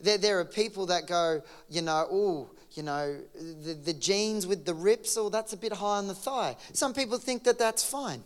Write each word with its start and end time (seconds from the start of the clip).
There, 0.00 0.18
there 0.18 0.40
are 0.40 0.44
people 0.44 0.86
that 0.86 1.06
go, 1.06 1.42
you 1.68 1.82
know, 1.82 2.06
oh, 2.10 2.50
you 2.72 2.82
know, 2.82 3.16
the, 3.34 3.74
the 3.74 3.92
jeans 3.92 4.46
with 4.46 4.64
the 4.64 4.74
rips, 4.74 5.16
oh, 5.16 5.28
that's 5.28 5.52
a 5.52 5.56
bit 5.56 5.72
high 5.72 5.98
on 5.98 6.08
the 6.08 6.14
thigh. 6.14 6.56
Some 6.72 6.92
people 6.92 7.18
think 7.18 7.44
that 7.44 7.58
that's 7.58 7.84
fine. 7.84 8.22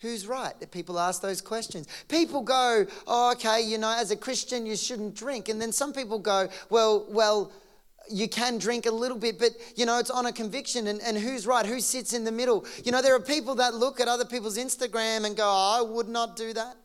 Who's 0.00 0.26
right? 0.26 0.58
That 0.58 0.72
people 0.72 0.98
ask 0.98 1.22
those 1.22 1.40
questions. 1.40 1.86
People 2.08 2.42
go, 2.42 2.86
oh, 3.06 3.32
okay, 3.32 3.60
you 3.62 3.78
know, 3.78 3.94
as 3.96 4.10
a 4.10 4.16
Christian, 4.16 4.66
you 4.66 4.76
shouldn't 4.76 5.14
drink. 5.14 5.48
And 5.48 5.60
then 5.60 5.70
some 5.70 5.92
people 5.92 6.18
go, 6.18 6.48
well, 6.70 7.06
well, 7.08 7.52
you 8.10 8.28
can 8.28 8.58
drink 8.58 8.86
a 8.86 8.90
little 8.90 9.16
bit, 9.16 9.38
but 9.38 9.50
you 9.76 9.86
know, 9.86 9.98
it's 9.98 10.10
on 10.10 10.26
a 10.26 10.32
conviction 10.32 10.88
and, 10.88 11.00
and 11.02 11.16
who's 11.16 11.46
right, 11.46 11.64
who 11.64 11.80
sits 11.80 12.12
in 12.12 12.24
the 12.24 12.32
middle. 12.32 12.66
You 12.84 12.90
know, 12.92 13.00
there 13.00 13.14
are 13.14 13.20
people 13.20 13.54
that 13.56 13.74
look 13.74 14.00
at 14.00 14.08
other 14.08 14.24
people's 14.24 14.58
Instagram 14.58 15.24
and 15.24 15.36
go, 15.36 15.44
oh, 15.44 15.78
I 15.78 15.82
would 15.82 16.08
not 16.08 16.36
do 16.36 16.52
that. 16.52 16.76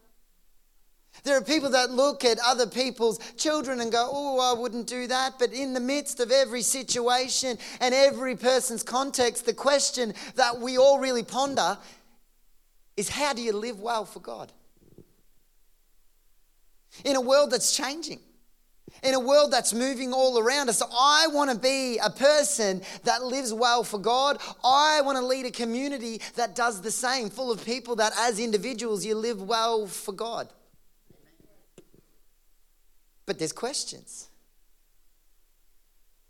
There 1.24 1.38
are 1.38 1.42
people 1.42 1.70
that 1.72 1.92
look 1.92 2.24
at 2.24 2.40
other 2.46 2.68
people's 2.68 3.20
children 3.36 3.82
and 3.82 3.92
go, 3.92 4.10
Oh, 4.12 4.40
I 4.40 4.60
wouldn't 4.60 4.88
do 4.88 5.08
that. 5.08 5.40
But 5.40 5.52
in 5.52 5.74
the 5.74 5.80
midst 5.80 6.20
of 6.20 6.32
every 6.32 6.62
situation 6.62 7.58
and 7.80 7.94
every 7.94 8.36
person's 8.36 8.84
context, 8.84 9.46
the 9.46 9.54
question 9.54 10.14
that 10.36 10.60
we 10.60 10.78
all 10.78 11.00
really 11.00 11.24
ponder 11.24 11.78
is 12.96 13.10
how 13.10 13.34
do 13.34 13.42
you 13.42 13.54
live 13.54 13.80
well 13.80 14.06
for 14.06 14.20
God? 14.20 14.52
In 17.06 17.16
a 17.16 17.22
world 17.22 17.52
that's 17.52 17.76
changing, 17.76 18.20
in 19.04 19.14
a 19.14 19.20
world 19.20 19.52
that's 19.52 19.74
moving 19.74 20.14
all 20.14 20.40
around 20.40 20.70
us. 20.70 20.82
I 20.82 21.28
want 21.28 21.52
to 21.52 21.58
be 21.58 22.00
a 22.00 22.10
person 22.10 22.82
that 23.04 23.24
lives 23.24 23.54
well 23.54 23.84
for 23.84 24.00
God. 24.00 24.40
I 24.64 25.02
want 25.02 25.18
to 25.18 25.26
lead 25.26 25.46
a 25.46 25.52
community 25.52 26.22
that 26.36 26.56
does 26.56 26.82
the 26.82 26.90
same, 26.90 27.30
full 27.30 27.52
of 27.52 27.64
people 27.64 27.98
that 27.98 28.14
as 28.18 28.40
individuals 28.40 29.06
you 29.06 29.16
live 29.16 29.42
well 29.42 29.86
for 29.86 30.14
God. 30.14 30.50
But 33.28 33.38
there's 33.38 33.52
questions, 33.52 34.30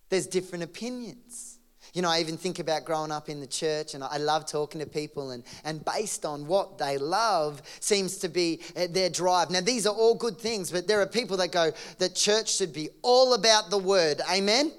there's 0.10 0.28
different 0.28 0.66
opinions. 0.66 1.54
You 1.94 2.02
know, 2.02 2.10
I 2.10 2.20
even 2.20 2.38
think 2.38 2.60
about 2.60 2.84
growing 2.84 3.12
up 3.12 3.30
in 3.30 3.40
the 3.40 3.48
church, 3.48 3.94
and 3.94 4.04
I 4.04 4.18
love 4.18 4.46
talking 4.46 4.82
to 4.82 4.88
people, 4.88 5.32
and, 5.32 5.44
and 5.64 5.84
based 5.86 6.26
on 6.26 6.46
what 6.46 6.78
they 6.78 6.98
love 6.98 7.62
seems 7.80 8.18
to 8.18 8.28
be 8.28 8.60
uh, 8.76 8.88
their 8.90 9.10
drive. 9.10 9.50
Now, 9.50 9.62
these 9.62 9.88
are 9.88 9.96
all 9.96 10.14
good 10.14 10.38
things, 10.38 10.70
but 10.70 10.86
there 10.86 11.02
are 11.02 11.08
people 11.08 11.38
that 11.38 11.54
go 11.54 11.72
that 11.98 12.14
church 12.14 12.54
should 12.54 12.74
be 12.74 12.90
all 13.04 13.34
about 13.34 13.70
the 13.70 13.78
word. 13.78 14.22
Amen? 14.30 14.74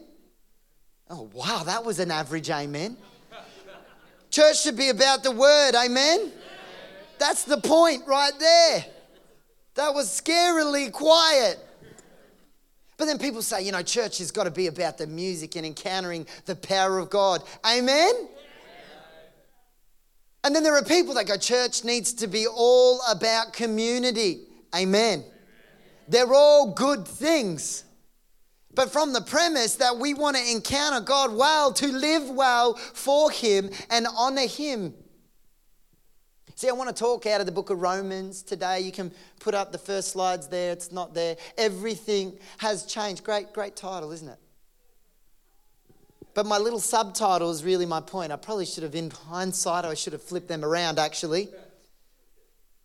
Oh, 1.09 1.31
wow, 1.33 1.63
that 1.65 1.83
was 1.83 1.99
an 1.99 2.11
average 2.11 2.51
amen. 2.51 2.97
church 4.31 4.61
should 4.61 4.77
be 4.77 4.91
about 4.91 5.23
the 5.23 5.31
word. 5.31 5.75
Amen? 5.75 6.31
That's 7.19 7.45
the 7.45 7.59
point 7.59 8.03
right 8.07 8.39
there. 8.39 8.85
That 9.75 9.95
was 9.95 10.09
scarily 10.09 10.93
quiet. 10.93 11.59
But 12.99 13.05
then 13.05 13.19
people 13.19 13.43
say, 13.43 13.63
you 13.63 13.71
know, 13.71 13.83
church 13.83 14.19
has 14.19 14.33
got 14.33 14.45
to 14.45 14.51
be 14.51 14.67
about 14.67 14.99
the 14.99 15.07
music 15.07 15.55
and 15.57 15.65
encountering 15.65 16.27
the 16.47 16.57
power 16.57 16.99
of 16.99 17.09
God. 17.09 17.43
Amen? 17.65 18.13
And 20.45 20.55
then 20.55 20.65
there 20.65 20.77
are 20.77 20.85
people 20.85 21.15
that 21.15 21.27
go, 21.27 21.37
church 21.37 21.85
needs 21.85 22.13
to 22.15 22.27
be 22.27 22.47
all 22.47 23.01
about 23.09 23.53
community. 23.53 24.41
Amen. 24.75 25.25
They're 26.09 26.35
all 26.35 26.73
good 26.73 27.07
things. 27.07 27.85
But 28.75 28.91
from 28.91 29.13
the 29.13 29.21
premise 29.21 29.77
that 29.77 29.97
we 29.97 30.15
want 30.15 30.37
to 30.37 30.51
encounter 30.51 31.01
God 31.01 31.33
well, 31.33 31.73
to 31.75 31.89
live 31.89 32.31
well 32.31 32.75
for 32.75 33.31
Him 33.31 33.71
and 33.91 34.07
honor 34.17 34.47
Him. 34.47 34.95
See, 36.59 36.69
I 36.69 36.73
want 36.73 36.89
to 36.89 37.05
talk 37.05 37.25
out 37.27 37.39
of 37.39 37.47
the 37.47 37.53
book 37.53 37.71
of 37.71 37.81
Romans 37.81 38.43
today. 38.43 38.81
You 38.81 38.91
can 38.91 39.13
put 39.39 39.55
up 39.55 39.71
the 39.71 39.79
first 39.79 40.11
slides 40.11 40.49
there, 40.49 40.73
it's 40.73 40.91
not 40.91 41.15
there. 41.15 41.37
Everything 41.57 42.37
has 42.57 42.85
changed. 42.85 43.23
Great, 43.23 43.53
great 43.53 43.77
title, 43.77 44.11
isn't 44.11 44.29
it? 44.29 44.41
But 46.35 46.47
my 46.47 46.59
little 46.59 46.81
subtitle 46.81 47.53
is 47.53 47.63
really 47.63 47.87
my 47.87 48.01
point. 48.01 48.33
I 48.33 48.37
probably 48.37 48.67
should 48.67 48.83
have, 48.83 48.97
in 48.97 49.09
hindsight, 49.09 49.85
I 49.85 49.95
should 49.95 50.15
have 50.15 50.23
flipped 50.23 50.49
them 50.49 50.65
around 50.65 50.99
actually. 50.99 51.49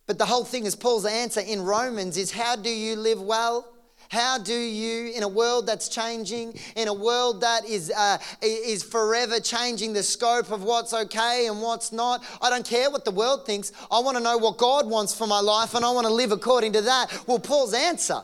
But 0.06 0.18
the 0.18 0.26
whole 0.26 0.44
thing 0.44 0.66
is 0.66 0.76
Paul's 0.76 1.04
answer 1.04 1.40
in 1.40 1.60
Romans 1.60 2.16
is 2.16 2.30
how 2.30 2.54
do 2.54 2.70
you 2.70 2.94
live 2.94 3.20
well? 3.20 3.66
How 4.08 4.38
do 4.38 4.54
you, 4.54 5.12
in 5.12 5.22
a 5.22 5.28
world 5.28 5.66
that's 5.66 5.88
changing, 5.88 6.58
in 6.76 6.88
a 6.88 6.94
world 6.94 7.40
that 7.40 7.64
is, 7.64 7.90
uh, 7.90 8.18
is 8.42 8.82
forever 8.82 9.40
changing 9.40 9.92
the 9.92 10.02
scope 10.02 10.50
of 10.50 10.62
what's 10.62 10.92
okay 10.92 11.46
and 11.48 11.60
what's 11.60 11.92
not, 11.92 12.24
I 12.40 12.50
don't 12.50 12.66
care 12.66 12.90
what 12.90 13.04
the 13.04 13.10
world 13.10 13.46
thinks. 13.46 13.72
I 13.90 14.00
want 14.00 14.16
to 14.16 14.22
know 14.22 14.38
what 14.38 14.56
God 14.56 14.88
wants 14.88 15.14
for 15.14 15.26
my 15.26 15.40
life 15.40 15.74
and 15.74 15.84
I 15.84 15.90
want 15.90 16.06
to 16.06 16.12
live 16.12 16.32
according 16.32 16.72
to 16.74 16.82
that. 16.82 17.26
Well, 17.26 17.38
Paul's 17.38 17.74
answer 17.74 18.22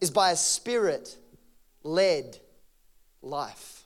is 0.00 0.10
by 0.10 0.32
a 0.32 0.36
spirit 0.36 1.16
led 1.82 2.38
life. 3.22 3.83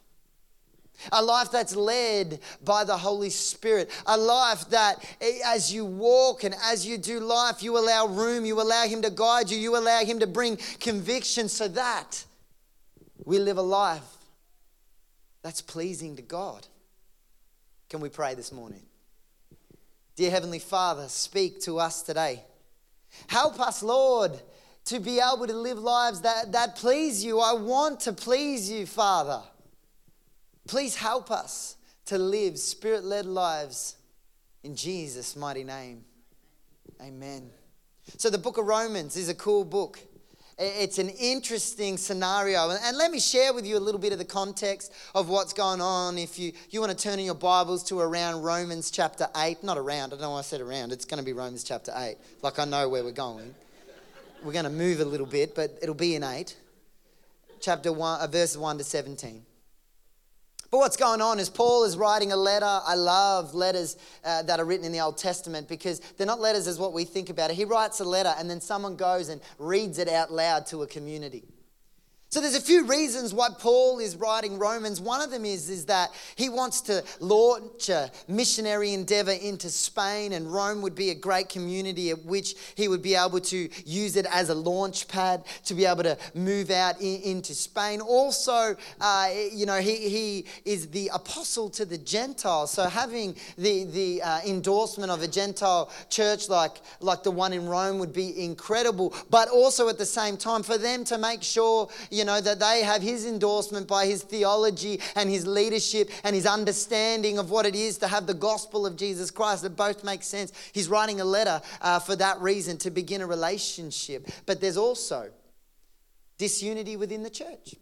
A 1.13 1.23
life 1.23 1.51
that's 1.51 1.77
led 1.77 2.41
by 2.65 2.85
the 2.85 2.97
Holy 2.97 3.31
Spirit. 3.31 3.91
A 4.07 4.17
life 4.17 4.69
that 4.71 5.05
eh, 5.21 5.39
as 5.45 5.73
you 5.73 5.85
walk 5.85 6.45
and 6.45 6.55
as 6.65 6.87
you 6.87 6.99
do 6.99 7.21
life, 7.21 7.63
you 7.63 7.79
allow 7.79 8.07
room, 8.07 8.45
you 8.45 8.61
allow 8.61 8.85
Him 8.87 9.03
to 9.03 9.11
guide 9.11 9.51
you, 9.51 9.59
you 9.59 9.77
allow 9.77 10.01
Him 10.01 10.19
to 10.21 10.27
bring 10.27 10.59
conviction 10.81 11.49
so 11.49 11.69
that 11.69 12.25
we 13.25 13.39
live 13.39 13.59
a 13.59 13.63
life 13.63 14.03
that's 15.43 15.63
pleasing 15.63 16.17
to 16.17 16.23
God. 16.23 16.67
Can 17.89 18.01
we 18.01 18.09
pray 18.09 18.35
this 18.35 18.53
morning? 18.53 18.83
Dear 20.17 20.31
Heavenly 20.31 20.59
Father, 20.59 21.09
speak 21.09 21.61
to 21.61 21.79
us 21.79 22.03
today. 22.03 22.43
Help 23.29 23.61
us, 23.61 23.83
Lord, 23.83 24.33
to 24.87 25.01
be 25.01 25.21
able 25.21 25.47
to 25.47 25.55
live 25.55 25.79
lives 25.79 26.23
that, 26.23 26.53
that 26.53 26.77
please 26.77 27.25
you. 27.25 27.41
I 27.41 27.53
want 27.53 28.01
to 28.01 28.13
please 28.13 28.71
you, 28.71 28.85
Father. 28.85 29.43
Please 30.69 30.95
help 30.95 31.31
us 31.31 31.77
to 32.05 32.19
live 32.19 32.59
spirit 32.59 33.03
led 33.03 33.25
lives 33.27 33.97
in 34.63 34.77
Jesus' 34.77 35.35
mighty 35.35 35.65
name. 35.65 36.05
Amen. 37.01 37.51
So, 38.19 38.29
the 38.29 38.39
book 38.39 38.59
of 38.59 38.67
Romans 38.67 39.17
is 39.17 39.31
a 39.31 39.35
cool 39.35 39.65
book. 39.65 39.99
It's 40.59 40.99
an 40.99 41.09
interesting 41.09 41.97
scenario. 41.97 42.69
And 42.71 42.97
let 42.99 43.11
me 43.11 43.19
share 43.21 43.55
with 43.55 43.65
you 43.65 43.79
a 43.79 43.81
little 43.81 44.01
bit 44.01 44.13
of 44.13 44.19
the 44.19 44.25
context 44.25 44.93
of 45.15 45.29
what's 45.29 45.53
going 45.53 45.81
on. 45.81 46.19
If 46.19 46.39
you, 46.39 46.53
you 46.69 46.81
want 46.81 46.91
to 46.91 46.99
turn 46.99 47.19
in 47.19 47.25
your 47.25 47.35
Bibles 47.35 47.83
to 47.85 48.01
around 48.01 48.43
Romans 48.43 48.91
chapter 48.91 49.29
8, 49.37 49.63
not 49.63 49.79
around, 49.79 50.09
I 50.09 50.17
don't 50.17 50.21
know 50.21 50.31
why 50.33 50.39
I 50.39 50.43
said 50.43 50.61
around, 50.61 50.93
it's 50.93 51.05
going 51.05 51.19
to 51.19 51.25
be 51.25 51.33
Romans 51.33 51.65
chapter 51.65 51.93
8. 51.95 52.17
Like 52.43 52.59
I 52.59 52.65
know 52.65 52.89
where 52.89 53.05
we're 53.05 53.13
going. 53.13 53.55
We're 54.43 54.53
going 54.53 54.65
to 54.65 54.71
move 54.71 55.01
a 55.01 55.05
little 55.05 55.27
bit, 55.27 55.55
but 55.55 55.79
it'll 55.81 55.95
be 55.95 56.15
in 56.15 56.25
8. 56.25 56.57
Chapter 57.61 57.93
1, 57.93 58.21
uh, 58.21 58.27
verses 58.27 58.59
1 58.59 58.79
to 58.79 58.85
17. 58.85 59.43
But 60.71 60.79
what's 60.79 60.99
going 60.99 61.23
on 61.23 61.39
is 61.39 61.49
Paul 61.49 61.85
is 61.85 61.97
writing 61.97 62.33
a 62.33 62.37
letter. 62.37 62.67
I 62.67 62.95
love 62.95 63.55
letters 63.55 63.97
uh, 64.23 64.43
that 64.43 64.61
are 64.61 64.65
written 64.67 64.85
in 64.85 64.93
the 64.93 65.01
Old 65.01 65.17
Testament 65.17 65.67
because 65.67 66.01
they're 66.17 66.27
not 66.27 66.41
letters 66.41 66.67
as 66.67 66.79
what 66.79 66.93
we 66.93 67.05
think 67.05 67.31
about 67.31 67.51
it. 67.51 67.55
He 67.55 67.65
writes 67.65 68.01
a 68.01 68.05
letter 68.05 68.35
and 68.39 68.51
then 68.51 68.61
someone 68.61 68.95
goes 68.95 69.31
and 69.31 69.41
reads 69.59 69.99
it 69.99 70.09
out 70.09 70.31
loud 70.31 70.67
to 70.67 70.83
a 70.83 70.87
community. 70.87 71.45
So 72.31 72.43
there's 72.43 72.57
a 72.57 72.61
few 72.61 72.85
reasons 72.85 73.33
why 73.33 73.49
Paul 73.59 74.01
is 74.01 74.15
writing 74.15 74.59
Romans. 74.59 75.01
One 75.01 75.23
of 75.23 75.31
them 75.31 75.47
is, 75.47 75.71
is 75.71 75.87
that 75.87 76.11
he 76.37 76.51
wants 76.51 76.83
to 76.83 77.03
launch 77.21 77.89
a 77.89 78.11
missionary 78.29 78.93
endeavor 78.93 79.31
into 79.31 79.71
Spain, 79.71 80.35
and 80.35 80.53
Rome 80.53 80.83
would 80.83 80.95
be 80.95 81.09
a 81.09 81.15
great 81.15 81.49
community 81.49 82.11
at 82.11 82.23
which 82.27 82.55
he 82.75 82.87
would 82.87 83.01
be 83.01 83.15
able 83.15 83.41
to 83.41 83.71
use 83.87 84.17
it 84.17 84.27
as 84.31 84.51
a 84.51 84.55
launch 84.55 85.09
pad 85.09 85.43
to 85.65 85.73
be 85.73 85.87
able 85.87 86.03
to 86.03 86.19
move 86.35 86.71
out 86.71 87.01
in, 87.01 87.23
into 87.23 87.55
Spain. 87.55 88.03
Also, 88.03 88.77
uh, 89.01 89.31
you 89.51 89.65
know, 89.65 89.81
he, 89.81 89.97
he 89.97 90.45
is 90.67 90.89
the 90.89 91.11
apostle 91.15 91.71
to 91.71 91.87
the 91.87 91.97
Gentiles. 91.97 92.71
So 92.73 92.91
having 92.91 93.37
the, 93.57 93.85
the 93.85 94.21
uh, 94.21 94.41
endorsement 94.47 95.11
of 95.11 95.23
a 95.23 95.29
Gentile 95.29 95.91
church 96.11 96.51
like, 96.51 96.83
like 97.01 97.23
the 97.23 97.31
one 97.31 97.55
in 97.55 97.67
Rome 97.67 97.99
would 98.01 98.13
be 98.13 98.45
incredible. 98.45 99.15
But 99.31 99.49
also 99.49 99.89
at 99.89 99.97
the 99.97 100.05
same 100.05 100.37
time, 100.37 100.63
for 100.63 100.77
them 100.77 101.05
to 101.05 101.17
make 101.17 101.43
sure, 101.43 101.89
know, 102.25 102.41
that 102.41 102.61
they 102.61 102.83
have 102.83 103.03
his 103.03 103.27
endorsement 103.27 103.87
by 103.89 104.07
his 104.07 104.23
theology 104.23 105.01
and 105.15 105.31
his 105.31 105.47
leadership 105.47 106.11
and 106.25 106.35
his 106.35 106.47
understanding 106.47 107.39
of 107.39 107.51
what 107.51 107.67
it 107.67 107.75
is 107.75 107.99
to 107.99 108.09
have 108.09 108.27
the 108.27 108.35
gospel 108.35 108.87
of 108.87 108.97
Jesus 108.97 109.31
Christ. 109.31 109.63
That 109.63 109.77
both 109.77 110.05
make 110.05 110.23
sense. 110.23 110.53
He's 110.73 110.89
writing 110.89 111.21
a 111.21 111.25
letter 111.25 111.61
uh, 111.81 111.99
for 111.99 112.17
that 112.17 112.41
reason 112.41 112.79
to 112.79 112.91
begin 112.91 113.21
a 113.21 113.27
relationship. 113.27 114.29
But 114.47 114.61
there's 114.61 114.77
also 114.77 115.31
disunity 116.39 116.97
within 116.97 117.23
the 117.23 117.31
church. 117.31 117.75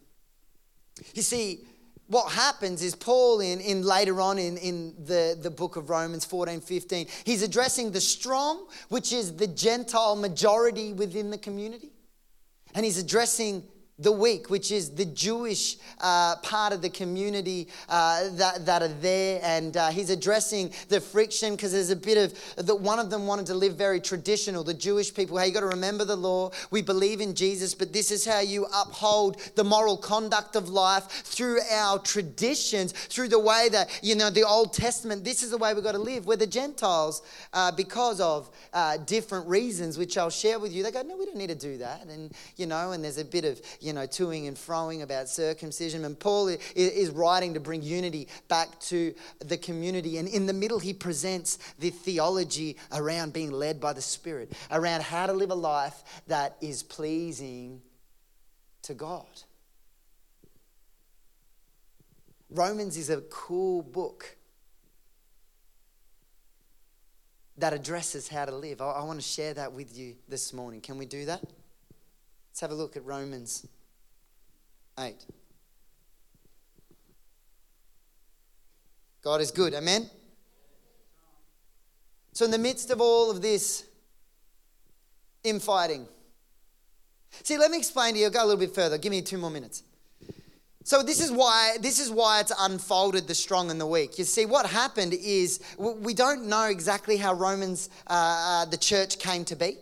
You 1.13 1.21
see, 1.21 1.65
what 2.07 2.31
happens 2.31 2.81
is 2.81 2.95
Paul 2.95 3.41
in, 3.41 3.59
in 3.59 3.83
later 3.83 4.21
on 4.21 4.39
in, 4.39 4.57
in 4.57 4.95
the, 5.05 5.37
the 5.39 5.51
book 5.51 5.75
of 5.75 5.89
Romans 5.89 6.25
14, 6.25 6.61
15, 6.61 7.07
he's 7.25 7.43
addressing 7.43 7.91
the 7.91 8.01
strong, 8.01 8.67
which 8.89 9.11
is 9.11 9.35
the 9.35 9.47
Gentile 9.47 10.15
majority 10.15 10.93
within 10.93 11.29
the 11.29 11.37
community. 11.37 11.91
And 12.73 12.85
he's 12.85 12.97
addressing 12.97 13.63
the 13.99 14.11
weak, 14.11 14.51
which 14.51 14.71
is 14.71 14.91
the 14.91 15.05
Jewish 15.05 15.77
uh, 16.01 16.35
part 16.37 16.71
of 16.71 16.83
the 16.83 16.89
community 16.89 17.67
uh, 17.89 18.29
that, 18.33 18.63
that 18.67 18.83
are 18.83 18.87
there. 18.87 19.39
And 19.43 19.75
uh, 19.75 19.89
he's 19.89 20.11
addressing 20.11 20.71
the 20.89 21.01
friction 21.01 21.55
because 21.55 21.71
there's 21.71 21.89
a 21.89 21.95
bit 21.95 22.17
of 22.17 22.65
that 22.67 22.75
one 22.75 22.99
of 22.99 23.09
them 23.09 23.25
wanted 23.25 23.47
to 23.47 23.55
live 23.55 23.75
very 23.75 23.99
traditional. 23.99 24.63
The 24.63 24.75
Jewish 24.75 25.11
people, 25.11 25.39
hey, 25.39 25.47
you 25.47 25.53
got 25.53 25.61
to 25.61 25.65
remember 25.65 26.05
the 26.05 26.15
law. 26.15 26.51
We 26.69 26.83
believe 26.83 27.21
in 27.21 27.33
Jesus, 27.33 27.73
but 27.73 27.91
this 27.91 28.11
is 28.11 28.23
how 28.23 28.39
you 28.39 28.67
uphold 28.71 29.41
the 29.55 29.63
moral 29.63 29.97
conduct 29.97 30.55
of 30.55 30.69
life 30.69 31.05
through 31.05 31.59
our 31.71 31.97
traditions, 31.97 32.91
through 32.91 33.29
the 33.29 33.39
way 33.39 33.67
that, 33.71 33.99
you 34.03 34.13
know, 34.13 34.29
the 34.29 34.43
Old 34.43 34.73
Testament, 34.73 35.23
this 35.23 35.41
is 35.41 35.49
the 35.49 35.57
way 35.57 35.73
we've 35.73 35.83
got 35.83 35.93
to 35.93 35.97
live. 35.97 36.27
We're 36.27 36.35
the 36.35 36.45
Gentiles 36.45 37.23
uh, 37.51 37.71
because 37.71 38.21
of 38.21 38.49
uh, 38.73 38.97
different 38.97 39.47
reasons, 39.47 39.97
which 39.97 40.19
I'll 40.19 40.29
share 40.29 40.59
with 40.59 40.71
you. 40.71 40.83
They 40.83 40.91
go, 40.91 41.01
no, 41.01 41.17
we 41.17 41.25
don't 41.25 41.35
need 41.35 41.49
to 41.49 41.55
do 41.55 41.79
that. 41.79 42.05
And, 42.05 42.31
you 42.57 42.67
know, 42.67 42.91
and 42.91 43.03
there's 43.03 43.17
a 43.17 43.25
bit 43.25 43.43
of, 43.43 43.59
you 43.79 43.86
know, 43.93 44.07
toing 44.07 44.47
and 44.47 44.57
froing 44.57 45.01
about 45.01 45.29
circumcision. 45.29 46.05
And 46.05 46.19
Paul 46.19 46.49
is 46.75 47.09
writing 47.09 47.53
to 47.53 47.59
bring 47.59 47.81
unity 47.81 48.27
back 48.47 48.79
to 48.81 49.13
the 49.39 49.57
community. 49.57 50.17
And 50.17 50.27
in 50.27 50.45
the 50.45 50.53
middle, 50.53 50.79
he 50.79 50.93
presents 50.93 51.57
the 51.79 51.89
theology 51.89 52.77
around 52.91 53.33
being 53.33 53.51
led 53.51 53.79
by 53.79 53.93
the 53.93 54.01
Spirit, 54.01 54.53
around 54.71 55.03
how 55.03 55.25
to 55.25 55.33
live 55.33 55.51
a 55.51 55.55
life 55.55 56.03
that 56.27 56.57
is 56.61 56.83
pleasing 56.83 57.81
to 58.83 58.93
God. 58.93 59.25
Romans 62.49 62.97
is 62.97 63.09
a 63.09 63.21
cool 63.29 63.81
book 63.81 64.37
that 67.57 67.73
addresses 67.73 68.27
how 68.27 68.45
to 68.45 68.55
live. 68.55 68.81
I, 68.81 69.03
want 69.03 69.19
to 69.19 69.27
share 69.27 69.53
that 69.55 69.73
with 69.73 69.97
you 69.97 70.15
this 70.29 70.53
morning. 70.53 70.79
Can 70.79 70.97
we 70.97 71.05
do 71.05 71.25
that? 71.25 71.41
Let's 72.49 72.61
have 72.61 72.71
a 72.71 72.75
look 72.75 72.95
at 72.95 73.03
Romans 73.05 73.67
8. 74.99 75.15
God 79.23 79.41
is 79.41 79.51
good. 79.51 79.73
Amen? 79.73 80.09
So, 82.33 82.45
in 82.45 82.51
the 82.51 82.57
midst 82.57 82.91
of 82.91 83.01
all 83.01 83.31
of 83.31 83.41
this 83.41 83.85
infighting, 85.43 86.07
see, 87.43 87.57
let 87.57 87.71
me 87.71 87.77
explain 87.77 88.13
to 88.13 88.19
you. 88.19 88.25
I'll 88.25 88.31
go 88.31 88.43
a 88.43 88.45
little 88.45 88.59
bit 88.59 88.73
further. 88.73 88.97
Give 88.97 89.11
me 89.11 89.21
two 89.21 89.37
more 89.37 89.51
minutes. 89.51 89.83
So 90.87 91.03
this 91.03 91.19
is 91.19 91.33
why 91.33 91.75
this 91.81 91.99
is 91.99 92.09
why 92.09 92.39
it's 92.39 92.53
unfolded 92.57 93.27
the 93.27 93.35
strong 93.35 93.71
and 93.71 93.81
the 93.81 93.85
weak. 93.85 94.17
You 94.17 94.23
see, 94.23 94.45
what 94.45 94.65
happened 94.65 95.13
is 95.13 95.59
we 95.77 96.13
don't 96.13 96.45
know 96.45 96.63
exactly 96.69 97.17
how 97.17 97.33
Romans, 97.33 97.89
uh, 98.07 98.13
uh 98.13 98.65
the 98.65 98.77
church, 98.77 99.19
came 99.19 99.43
to 99.45 99.55
be. 99.57 99.75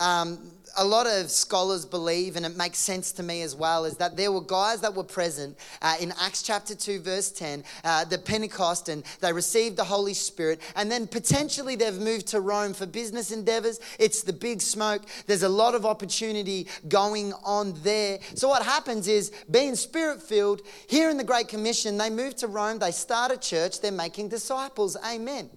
Um, 0.00 0.50
a 0.76 0.84
lot 0.84 1.06
of 1.06 1.30
scholars 1.30 1.86
believe, 1.86 2.36
and 2.36 2.44
it 2.44 2.56
makes 2.56 2.78
sense 2.78 3.12
to 3.12 3.22
me 3.22 3.42
as 3.42 3.54
well, 3.54 3.84
is 3.84 3.96
that 3.98 4.16
there 4.16 4.32
were 4.32 4.40
guys 4.40 4.80
that 4.80 4.94
were 4.94 5.04
present 5.04 5.56
uh, 5.82 5.94
in 6.00 6.12
Acts 6.20 6.42
chapter 6.42 6.74
2, 6.74 7.00
verse 7.00 7.30
10, 7.30 7.64
uh, 7.84 8.04
the 8.04 8.18
Pentecost, 8.18 8.88
and 8.88 9.04
they 9.20 9.32
received 9.32 9.76
the 9.76 9.84
Holy 9.84 10.14
Spirit. 10.14 10.60
And 10.74 10.90
then 10.90 11.06
potentially 11.06 11.76
they've 11.76 11.94
moved 11.94 12.26
to 12.28 12.40
Rome 12.40 12.74
for 12.74 12.86
business 12.86 13.30
endeavors. 13.30 13.80
It's 13.98 14.22
the 14.22 14.32
big 14.32 14.60
smoke. 14.60 15.02
There's 15.26 15.42
a 15.44 15.48
lot 15.48 15.74
of 15.74 15.86
opportunity 15.86 16.66
going 16.88 17.32
on 17.44 17.74
there. 17.82 18.18
So 18.34 18.48
what 18.48 18.64
happens 18.64 19.06
is, 19.06 19.30
being 19.50 19.76
spirit 19.76 20.22
filled, 20.22 20.62
here 20.88 21.10
in 21.10 21.16
the 21.16 21.24
Great 21.24 21.48
Commission, 21.48 21.98
they 21.98 22.10
move 22.10 22.34
to 22.36 22.48
Rome, 22.48 22.78
they 22.78 22.90
start 22.90 23.30
a 23.30 23.36
church, 23.36 23.80
they're 23.80 23.92
making 23.92 24.28
disciples. 24.28 24.96
Amen. 25.06 25.50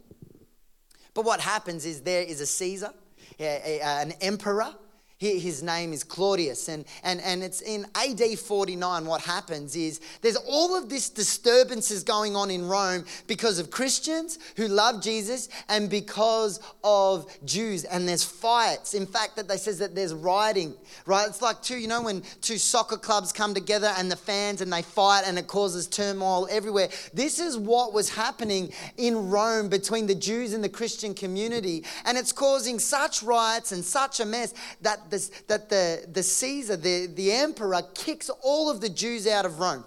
But 1.14 1.26
what 1.26 1.40
happens 1.40 1.86
is 1.86 2.02
there 2.02 2.22
is 2.22 2.42
a 2.42 2.46
Caesar, 2.46 2.92
an 3.40 4.14
emperor 4.22 4.74
his 5.20 5.64
name 5.64 5.94
is 5.94 6.04
Claudius. 6.04 6.70
And, 6.70 6.86
and, 7.04 7.20
and 7.22 7.42
it's 7.42 7.62
in 7.62 7.88
AD 7.96 8.38
49. 8.38 9.06
What 9.06 9.22
happens 9.22 9.76
is 9.76 10.00
there's 10.22 10.36
all 10.36 10.78
of 10.78 10.90
this 10.90 11.10
disturbances 11.10 12.04
going 12.04 12.36
on 12.36 12.52
in 12.52 12.68
Rome 12.68 13.04
because 13.26 13.58
of 13.58 13.72
Christians 13.72 14.38
who 14.58 14.68
love 14.68 15.02
Jesus 15.02 15.50
and 15.70 15.90
because 15.90 16.60
of 16.84 17.36
Jews. 17.46 17.84
And 17.84 18.08
there's 18.08 18.24
fights. 18.24 18.94
In 18.94 19.08
fact, 19.08 19.38
that 19.38 19.48
they 19.48 19.58
says 19.58 19.80
that 19.80 19.96
there's 19.96 20.14
rioting, 20.14 20.76
right? 21.08 21.28
It's 21.28 21.42
like 21.42 21.64
two, 21.64 21.78
you 21.78 21.88
know, 21.88 22.04
when 22.04 22.22
two 22.42 22.60
soccer 22.60 22.98
clubs 22.98 23.32
come 23.32 23.56
together 23.56 23.92
and 23.98 24.12
the 24.12 24.16
fans 24.16 24.62
and 24.62 24.72
they 24.72 24.84
fight 24.84 25.24
and 25.26 25.40
it 25.40 25.48
causes 25.48 25.88
turmoil 25.88 26.48
everywhere. 26.52 26.90
This 27.14 27.40
is 27.40 27.58
what 27.58 27.92
was 27.92 28.10
happening 28.10 28.72
in 28.98 29.30
Rome 29.32 29.68
between 29.68 30.06
the 30.06 30.16
Jews 30.16 30.54
and 30.54 30.64
the 30.64 30.70
Christian 30.70 31.16
community. 31.16 31.84
And 32.06 32.20
it's 32.20 32.32
causing 32.32 32.78
such 32.78 33.24
riots 33.24 33.72
and 33.72 33.84
such 33.84 34.20
a 34.20 34.26
mess 34.26 34.54
that 34.82 35.07
the, 35.10 35.30
that 35.48 35.70
the, 35.70 36.06
the 36.12 36.24
Caesar, 36.24 36.78
the, 36.78 37.08
the 37.08 37.32
emperor, 37.32 37.82
kicks 37.94 38.30
all 38.44 38.70
of 38.70 38.82
the 38.82 38.90
Jews 38.90 39.28
out 39.28 39.46
of 39.46 39.60
Rome, 39.60 39.84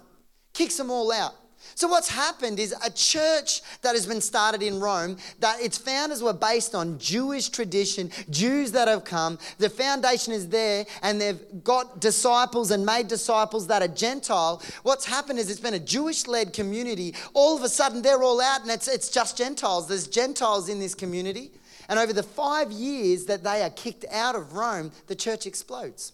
kicks 0.53 0.77
them 0.77 0.91
all 0.91 1.11
out. 1.11 1.35
So, 1.75 1.87
what's 1.87 2.09
happened 2.09 2.59
is 2.59 2.73
a 2.85 2.89
church 2.89 3.61
that 3.81 3.95
has 3.95 4.05
been 4.05 4.21
started 4.21 4.61
in 4.61 4.79
Rome, 4.79 5.17
that 5.39 5.61
its 5.61 5.77
founders 5.77 6.21
were 6.21 6.33
based 6.33 6.75
on 6.75 6.97
Jewish 6.97 7.49
tradition, 7.49 8.11
Jews 8.29 8.71
that 8.73 8.87
have 8.87 9.03
come. 9.03 9.37
The 9.57 9.69
foundation 9.69 10.33
is 10.33 10.49
there, 10.49 10.85
and 11.01 11.21
they've 11.21 11.39
got 11.63 12.01
disciples 12.01 12.71
and 12.71 12.85
made 12.85 13.07
disciples 13.07 13.67
that 13.67 13.81
are 13.81 13.87
Gentile. 13.87 14.61
What's 14.83 15.05
happened 15.05 15.39
is 15.39 15.49
it's 15.49 15.59
been 15.59 15.73
a 15.73 15.79
Jewish 15.79 16.27
led 16.27 16.53
community. 16.53 17.15
All 17.33 17.55
of 17.55 17.63
a 17.63 17.69
sudden, 17.69 18.01
they're 18.01 18.23
all 18.23 18.41
out, 18.41 18.61
and 18.61 18.71
it's, 18.71 18.87
it's 18.87 19.09
just 19.09 19.37
Gentiles. 19.37 19.87
There's 19.87 20.07
Gentiles 20.07 20.67
in 20.67 20.79
this 20.79 20.95
community. 20.95 21.51
And 21.91 21.99
over 21.99 22.13
the 22.13 22.23
five 22.23 22.71
years 22.71 23.25
that 23.25 23.43
they 23.43 23.61
are 23.61 23.69
kicked 23.69 24.05
out 24.09 24.33
of 24.33 24.53
Rome, 24.53 24.93
the 25.07 25.15
church 25.15 25.45
explodes. 25.45 26.13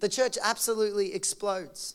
The 0.00 0.08
church 0.08 0.36
absolutely 0.42 1.14
explodes. 1.14 1.94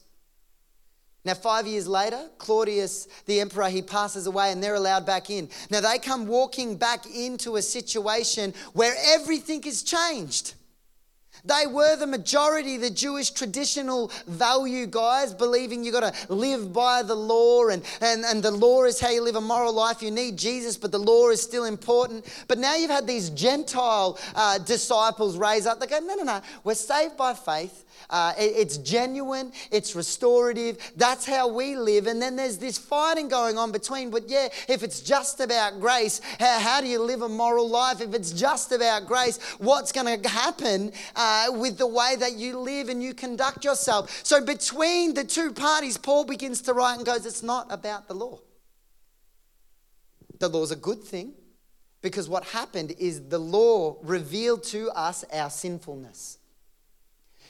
Now, 1.26 1.34
five 1.34 1.68
years 1.68 1.90
later, 1.90 2.30
Claudius, 2.38 3.10
the 3.26 3.42
emperor, 3.42 3.68
he 3.68 3.82
passes 3.82 4.28
away 4.28 4.54
and 4.54 4.64
they're 4.64 4.76
allowed 4.76 5.06
back 5.06 5.30
in. 5.30 5.50
Now, 5.70 5.82
they 5.82 6.00
come 6.00 6.26
walking 6.26 6.78
back 6.78 7.06
into 7.06 7.58
a 7.58 7.62
situation 7.62 8.54
where 8.72 8.96
everything 9.08 9.66
is 9.66 9.84
changed. 9.84 10.54
They 11.45 11.68
were 11.68 11.95
the 11.95 12.07
majority, 12.07 12.77
the 12.77 12.89
Jewish 12.89 13.30
traditional 13.31 14.12
value 14.27 14.88
guys, 14.88 15.33
believing 15.33 15.83
you've 15.83 15.94
got 15.94 16.13
to 16.13 16.33
live 16.33 16.74
by 16.74 17.03
the 17.03 17.15
law 17.15 17.68
and, 17.68 17.83
and, 18.01 18.25
and 18.25 18.42
the 18.42 18.51
law 18.51 18.83
is 18.83 19.00
how 19.00 19.09
you 19.09 19.21
live 19.21 19.36
a 19.36 19.42
moral 19.42 19.74
life. 19.74 20.01
You 20.01 20.12
need 20.12 20.38
Jesus, 20.38 20.77
but 20.77 20.92
the 20.92 21.00
law 21.00 21.30
is 21.30 21.42
still 21.42 21.65
important. 21.65 22.25
But 22.47 22.57
now 22.57 22.75
you've 22.75 22.92
had 22.92 23.07
these 23.07 23.30
Gentile 23.30 24.19
uh, 24.36 24.57
disciples 24.59 25.38
raise 25.38 25.65
up. 25.65 25.80
They 25.80 25.88
go, 25.88 26.00
no, 26.00 26.15
no, 26.15 26.24
no, 26.24 26.42
we're 26.63 26.74
saved 26.74 27.18
by 27.18 27.33
faith. 27.33 27.85
Uh, 28.09 28.33
it, 28.38 28.53
it's 28.56 28.77
genuine, 28.77 29.51
it's 29.71 29.95
restorative. 29.95 30.77
That's 30.95 31.25
how 31.25 31.47
we 31.47 31.75
live. 31.75 32.07
And 32.07 32.21
then 32.21 32.36
there's 32.36 32.57
this 32.57 32.77
fighting 32.77 33.27
going 33.27 33.57
on 33.57 33.71
between, 33.71 34.09
but 34.09 34.30
yeah, 34.30 34.50
if 34.68 34.83
it's 34.83 35.01
just 35.01 35.39
about 35.39 35.80
grace, 35.80 36.21
how, 36.39 36.59
how 36.59 36.81
do 36.81 36.88
you 36.88 37.01
live 37.01 37.21
a 37.21 37.30
moral 37.30 37.69
life? 37.69 38.01
If 38.01 38.13
it's 38.13 38.31
just 38.31 38.71
about 38.71 39.07
grace, 39.07 39.38
what's 39.59 39.92
going 39.92 40.21
to 40.21 40.30
happen 40.30 40.92
uh, 41.15 41.47
with 41.51 41.77
the 41.77 41.88
way 41.88 42.15
that 42.19 42.33
you 42.33 42.59
live 42.59 42.89
and 42.89 43.01
you 43.01 43.13
conduct 43.13 43.65
yourself? 43.65 44.21
So 44.24 44.44
between 44.44 45.14
the 45.14 45.23
two 45.23 45.52
parties, 45.52 45.97
Paul 45.97 46.25
begins 46.25 46.61
to 46.64 46.73
write 46.73 46.97
and 46.97 47.06
goes, 47.06 47.25
It's 47.25 47.44
not 47.44 47.68
about 47.69 48.07
the 48.07 48.14
law. 48.14 48.40
The 50.40 50.49
law's 50.49 50.71
a 50.71 50.75
good 50.75 51.04
thing 51.04 51.33
because 52.02 52.30
what 52.30 52.44
happened 52.44 52.94
is 52.99 53.30
the 53.30 53.40
law 53.40 53.97
revealed 54.04 54.64
to 54.64 54.90
us 54.92 55.23
our 55.33 55.49
sinfulness. 55.49 56.37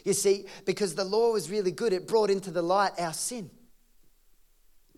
You 0.05 0.13
see, 0.13 0.45
because 0.65 0.93
the 0.93 1.03
law 1.03 1.33
was 1.33 1.49
really 1.49 1.71
good, 1.71 1.91
it 1.91 2.07
brought 2.07 2.29
into 2.29 2.51
the 2.51 2.61
light 2.61 2.93
our 2.99 3.11
sin. 3.11 3.49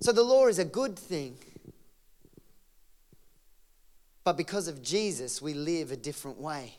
So 0.01 0.11
the 0.11 0.21
law 0.21 0.47
is 0.47 0.59
a 0.59 0.65
good 0.65 0.99
thing. 0.99 1.37
But 4.25 4.35
because 4.35 4.67
of 4.67 4.83
Jesus, 4.83 5.41
we 5.41 5.53
live 5.53 5.91
a 5.91 5.95
different 5.95 6.37
way. 6.37 6.75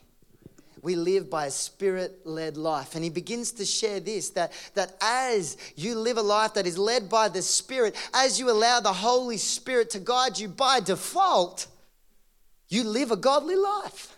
We 0.81 0.95
live 0.95 1.29
by 1.29 1.47
a 1.47 1.51
spirit 1.51 2.25
led 2.25 2.55
life. 2.55 2.93
And 2.93 3.03
he 3.03 3.09
begins 3.09 3.51
to 3.53 3.65
share 3.65 3.99
this 3.99 4.29
that, 4.29 4.53
that 4.75 4.95
as 5.01 5.57
you 5.75 5.95
live 5.95 6.17
a 6.17 6.21
life 6.21 6.53
that 6.53 6.67
is 6.67 6.77
led 6.77 7.09
by 7.09 7.27
the 7.27 7.41
Spirit, 7.41 7.95
as 8.13 8.39
you 8.39 8.49
allow 8.49 8.79
the 8.79 8.93
Holy 8.93 9.37
Spirit 9.37 9.89
to 9.89 9.99
guide 9.99 10.37
you 10.37 10.47
by 10.47 10.79
default, 10.79 11.67
you 12.69 12.83
live 12.83 13.11
a 13.11 13.17
godly 13.17 13.55
life 13.55 14.15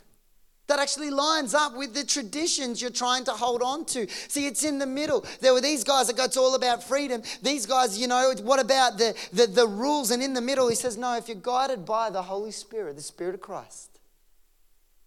that 0.71 0.79
actually 0.79 1.09
lines 1.09 1.53
up 1.53 1.75
with 1.75 1.93
the 1.93 2.05
traditions 2.05 2.81
you're 2.81 2.91
trying 2.91 3.25
to 3.25 3.31
hold 3.31 3.61
on 3.61 3.83
to. 3.83 4.07
See, 4.29 4.47
it's 4.47 4.63
in 4.63 4.79
the 4.79 4.85
middle. 4.85 5.25
There 5.41 5.53
were 5.53 5.59
these 5.59 5.83
guys 5.83 6.07
that 6.07 6.15
go, 6.15 6.23
it's 6.23 6.37
all 6.37 6.55
about 6.55 6.81
freedom. 6.81 7.21
These 7.41 7.65
guys, 7.65 7.99
you 7.99 8.07
know, 8.07 8.33
what 8.41 8.61
about 8.61 8.97
the, 8.97 9.13
the, 9.33 9.47
the 9.47 9.67
rules? 9.67 10.11
And 10.11 10.23
in 10.23 10.33
the 10.33 10.39
middle, 10.39 10.69
he 10.69 10.75
says, 10.75 10.95
no, 10.95 11.17
if 11.17 11.27
you're 11.27 11.35
guided 11.41 11.85
by 11.85 12.09
the 12.09 12.21
Holy 12.21 12.51
Spirit, 12.51 12.95
the 12.95 13.01
Spirit 13.01 13.35
of 13.35 13.41
Christ, 13.41 13.99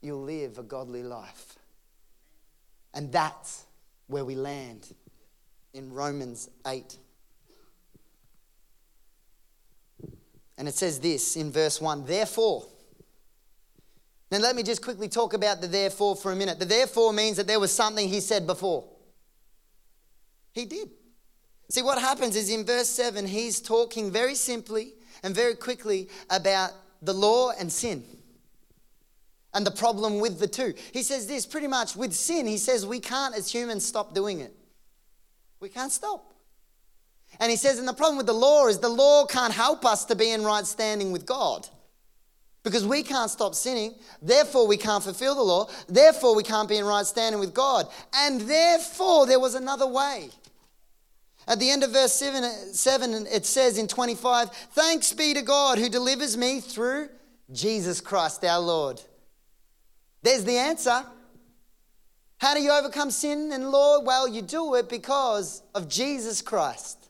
you'll 0.03 0.23
live 0.23 0.59
a 0.59 0.63
godly 0.63 1.03
life. 1.03 1.59
And 2.93 3.11
that's 3.11 3.65
where 4.07 4.27
we 4.27 4.35
land 4.35 4.95
in 5.73 5.91
Romans 5.95 6.51
8. 6.67 6.99
And 10.59 10.69
it 10.69 10.75
says 10.75 11.01
this 11.01 11.37
in 11.37 11.51
verse 11.51 11.81
1 11.81 12.05
Therefore, 12.05 12.67
now, 14.31 14.39
let 14.39 14.57
me 14.57 14.63
just 14.63 14.83
quickly 14.83 15.09
talk 15.09 15.35
about 15.35 15.61
the 15.61 15.69
therefore 15.69 16.17
for 16.17 16.33
a 16.33 16.37
minute. 16.37 16.59
The 16.59 16.65
therefore 16.65 17.13
means 17.13 17.37
that 17.37 17.47
there 17.47 17.61
was 17.61 17.73
something 17.73 18.09
he 18.09 18.21
said 18.21 18.47
before. 18.47 18.85
He 20.53 20.65
did. 20.65 20.91
See, 21.71 21.83
what 21.83 21.99
happens 21.99 22.37
is 22.37 22.51
in 22.51 22.65
verse 22.65 22.89
7, 22.89 23.27
he's 23.27 23.61
talking 23.61 24.11
very 24.11 24.35
simply 24.35 24.95
and 25.23 25.35
very 25.35 25.55
quickly 25.55 26.09
about 26.31 26.71
the 27.03 27.13
law 27.13 27.53
and 27.59 27.73
sin 27.73 28.05
and 29.53 29.67
the 29.67 29.71
problem 29.71 30.21
with 30.21 30.41
the 30.41 30.49
two. 30.49 30.75
He 30.93 31.03
says 31.03 31.27
this 31.27 31.47
pretty 31.47 31.69
much 31.69 31.97
with 31.97 32.13
sin, 32.13 32.47
he 32.47 32.59
says 32.59 32.85
we 32.85 33.01
can't 33.01 33.37
as 33.37 33.53
humans 33.53 33.87
stop 33.87 34.15
doing 34.15 34.41
it. 34.41 34.55
We 35.61 35.69
can't 35.69 35.93
stop. 35.93 36.33
And 37.41 37.51
he 37.51 37.57
says, 37.57 37.79
and 37.79 37.89
the 37.89 37.95
problem 37.95 38.17
with 38.17 38.27
the 38.27 38.33
law 38.33 38.67
is 38.69 38.79
the 38.79 38.89
law 38.89 39.27
can't 39.27 39.53
help 39.53 39.85
us 39.85 40.05
to 40.07 40.15
be 40.15 40.31
in 40.31 40.45
right 40.45 40.67
standing 40.67 41.11
with 41.11 41.27
God. 41.27 41.69
Because 42.65 42.87
we 42.87 43.03
can't 43.03 43.31
stop 43.31 43.55
sinning, 43.55 43.95
therefore 44.23 44.67
we 44.67 44.79
can't 44.79 45.05
fulfill 45.05 45.35
the 45.35 45.43
law, 45.43 45.69
therefore 45.87 46.35
we 46.35 46.43
can't 46.43 46.69
be 46.69 46.79
in 46.79 46.87
right 46.87 47.05
standing 47.05 47.39
with 47.39 47.53
God. 47.55 47.87
And 48.15 48.41
therefore 48.41 49.27
there 49.27 49.39
was 49.39 49.55
another 49.55 49.87
way. 49.87 50.31
At 51.47 51.61
the 51.61 51.71
end 51.71 51.85
of 51.85 51.93
verse 51.93 52.15
7, 52.15 52.73
7 52.73 53.27
it 53.27 53.45
says 53.45 53.77
in 53.77 53.87
25, 53.87 54.51
Thanks 54.51 55.13
be 55.13 55.35
to 55.35 55.43
God 55.43 55.79
who 55.79 55.91
delivers 55.91 56.39
me 56.39 56.61
through 56.61 57.11
Jesus 57.53 58.01
Christ 58.01 58.43
our 58.45 58.61
Lord. 58.61 59.01
There's 60.23 60.45
the 60.45 60.57
answer. 60.57 61.05
How 62.39 62.55
do 62.55 62.63
you 62.63 62.73
overcome 62.73 63.11
sin 63.11 63.53
and 63.53 63.71
law? 63.71 64.01
Well, 64.01 64.27
you 64.27 64.41
do 64.41 64.75
it 64.75 64.89
because 64.89 65.63
of 65.75 65.87
Jesus 65.87 66.41
Christ. 66.41 67.04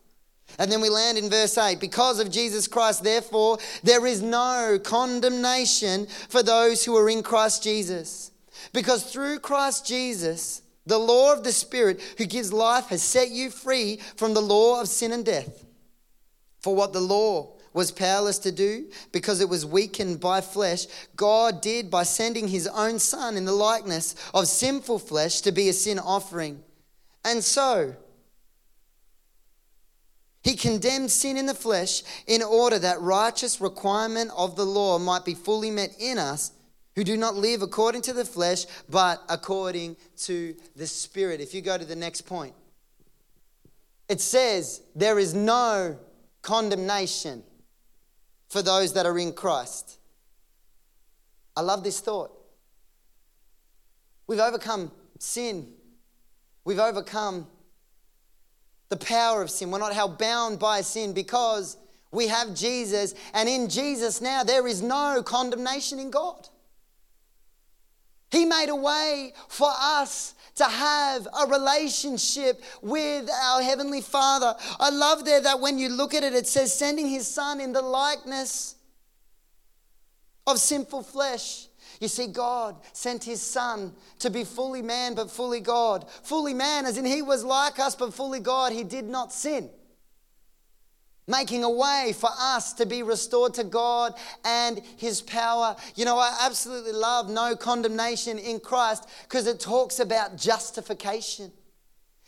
And 0.59 0.71
then 0.71 0.81
we 0.81 0.89
land 0.89 1.19
in 1.19 1.31
verse 1.31 1.57
8 1.59 1.81
because 1.81 2.21
of 2.21 2.31
Jesus 2.31 2.69
Christ, 2.69 3.03
therefore, 3.03 3.59
there 3.83 4.07
is 4.07 4.23
no 4.23 4.79
condemnation 4.83 6.07
for 6.29 6.43
those 6.43 6.85
who 6.85 6.97
are 6.97 7.09
in 7.09 7.23
Christ 7.23 7.63
Jesus. 7.63 8.31
Because 8.73 9.05
through 9.05 9.41
Christ 9.41 9.87
Jesus, 9.87 10.63
the 10.87 10.99
law 10.99 11.33
of 11.33 11.45
the 11.45 11.53
Spirit 11.53 12.01
who 12.19 12.27
gives 12.27 12.53
life 12.53 12.87
has 12.87 13.03
set 13.03 13.31
you 13.31 13.51
free 13.51 13.99
from 14.17 14.35
the 14.35 14.43
law 14.43 14.81
of 14.81 14.89
sin 14.89 15.13
and 15.13 15.25
death. 15.25 15.65
For 16.61 16.75
what 16.75 16.93
the 16.93 17.01
law 17.01 17.55
was 17.73 17.91
powerless 17.91 18.39
to 18.39 18.53
do 18.53 18.87
because 19.13 19.41
it 19.41 19.49
was 19.49 19.67
weakened 19.67 20.21
by 20.21 20.41
flesh, 20.41 20.87
God 21.17 21.61
did 21.61 21.91
by 21.91 22.05
sending 22.05 22.49
his 22.49 22.69
own 22.69 22.99
Son 22.99 23.37
in 23.37 23.45
the 23.45 23.53
likeness 23.53 24.15
of 24.33 24.47
sinful 24.47 25.01
flesh 25.01 25.41
to 25.43 25.53
be 25.53 25.69
a 25.69 25.73
sin 25.73 25.99
offering. 25.99 26.63
And 27.25 27.43
so, 27.43 27.97
he 30.45 30.55
condemned 30.55 31.11
sin 31.11 31.39
in 31.39 31.47
the 31.47 31.55
flesh 31.55 32.03
in 32.27 32.43
order 32.43 32.79
that 32.79 33.01
righteous 33.01 33.63
requirement 33.63 34.31
of 34.37 34.57
the 34.57 34.67
law 34.67 34.99
might 34.99 35.25
be 35.25 35.35
fully 35.35 35.71
met 35.71 35.97
in 35.99 36.19
us 36.19 36.53
who 36.95 37.03
do 37.03 37.17
not 37.17 37.35
live 37.35 37.63
according 37.63 38.03
to 38.03 38.13
the 38.13 38.27
flesh 38.27 38.67
but 38.89 39.23
according 39.31 39.97
to 40.19 40.55
the 40.77 40.87
spirit. 40.87 41.41
If 41.41 41.55
you 41.55 41.63
go 41.63 41.79
to 41.79 41.85
the 41.85 41.97
next 41.97 42.21
point, 42.23 42.55
it 44.07 44.21
says 44.21 44.83
there 44.95 45.19
is 45.19 45.35
no 45.35 45.99
condemnation 46.43 47.43
for 48.49 48.61
those 48.61 48.93
that 48.93 49.07
are 49.07 49.19
in 49.19 49.33
Christ. 49.33 49.99
I 51.57 51.63
love 51.63 51.83
this 51.83 52.01
thought. 52.01 52.33
We've 54.27 54.41
overcome 54.41 54.93
sin. 55.19 55.73
We've 56.67 56.79
overcome 56.79 57.47
the 58.95 59.05
power 59.05 59.43
of 59.43 59.51
sin. 59.51 59.71
We're 59.71 59.79
not 59.79 59.93
held 59.93 60.19
bound 60.19 60.59
by 60.59 60.81
sin 60.81 61.13
because 61.13 61.77
we 62.13 62.29
have 62.29 62.55
Jesus. 62.55 63.15
And 63.33 63.49
in 63.49 63.69
Jesus 63.69 64.21
now, 64.21 64.45
there 64.45 64.67
is 64.67 64.83
no 64.83 65.23
condemnation 65.25 65.99
in 65.99 66.11
God. 66.11 66.49
He 68.31 68.45
made 68.45 68.69
a 68.69 68.77
way 68.77 69.33
for 69.49 69.71
us 69.71 70.35
to 70.57 70.65
have 70.65 71.27
a 71.27 71.47
relationship 71.49 72.63
with 72.83 73.29
our 73.31 73.63
Heavenly 73.63 74.01
Father. 74.01 74.55
I 74.79 74.91
love 74.91 75.25
there 75.25 75.41
that 75.41 75.61
when 75.61 75.79
you 75.79 75.89
look 75.89 76.15
at 76.15 76.23
it, 76.23 76.33
it 76.33 76.47
says, 76.47 76.73
sending 76.73 77.09
His 77.09 77.27
Son 77.27 77.61
in 77.61 77.73
the 77.73 77.83
likeness 77.83 78.77
of 80.47 80.59
sinful 80.59 81.03
flesh. 81.03 81.67
You 82.05 82.09
see, 82.09 82.27
God 82.27 82.77
sent 82.93 83.25
his 83.25 83.41
son 83.41 83.95
to 84.19 84.29
be 84.29 84.45
fully 84.45 84.83
man 84.83 85.15
but 85.15 85.31
fully 85.31 85.61
God. 85.61 86.05
Fully 86.23 86.53
man, 86.53 86.85
as 86.85 86.99
in 86.99 87.07
he 87.07 87.23
was 87.23 87.43
like 87.43 87.79
us 87.79 87.97
but 87.97 88.13
fully 88.13 88.41
God. 88.41 88.73
He 88.73 88.85
did 88.85 89.07
not 89.07 89.33
sin. 89.33 89.71
Making 91.27 91.65
a 91.65 91.71
way 91.71 92.13
for 92.15 92.29
us 92.39 92.75
to 92.75 92.85
be 92.85 93.03
restored 93.03 93.55
to 93.55 93.65
God 93.65 94.13
and 94.45 94.83
his 94.99 95.23
power. 95.23 95.77
You 95.95 96.05
know, 96.05 96.19
I 96.19 96.37
absolutely 96.43 96.93
love 96.93 97.31
no 97.31 97.57
condemnation 97.57 98.37
in 98.37 98.61
Christ 98.61 99.09
because 99.23 99.47
it 99.47 99.59
talks 99.59 99.99
about 99.99 100.37
justification. 100.37 101.53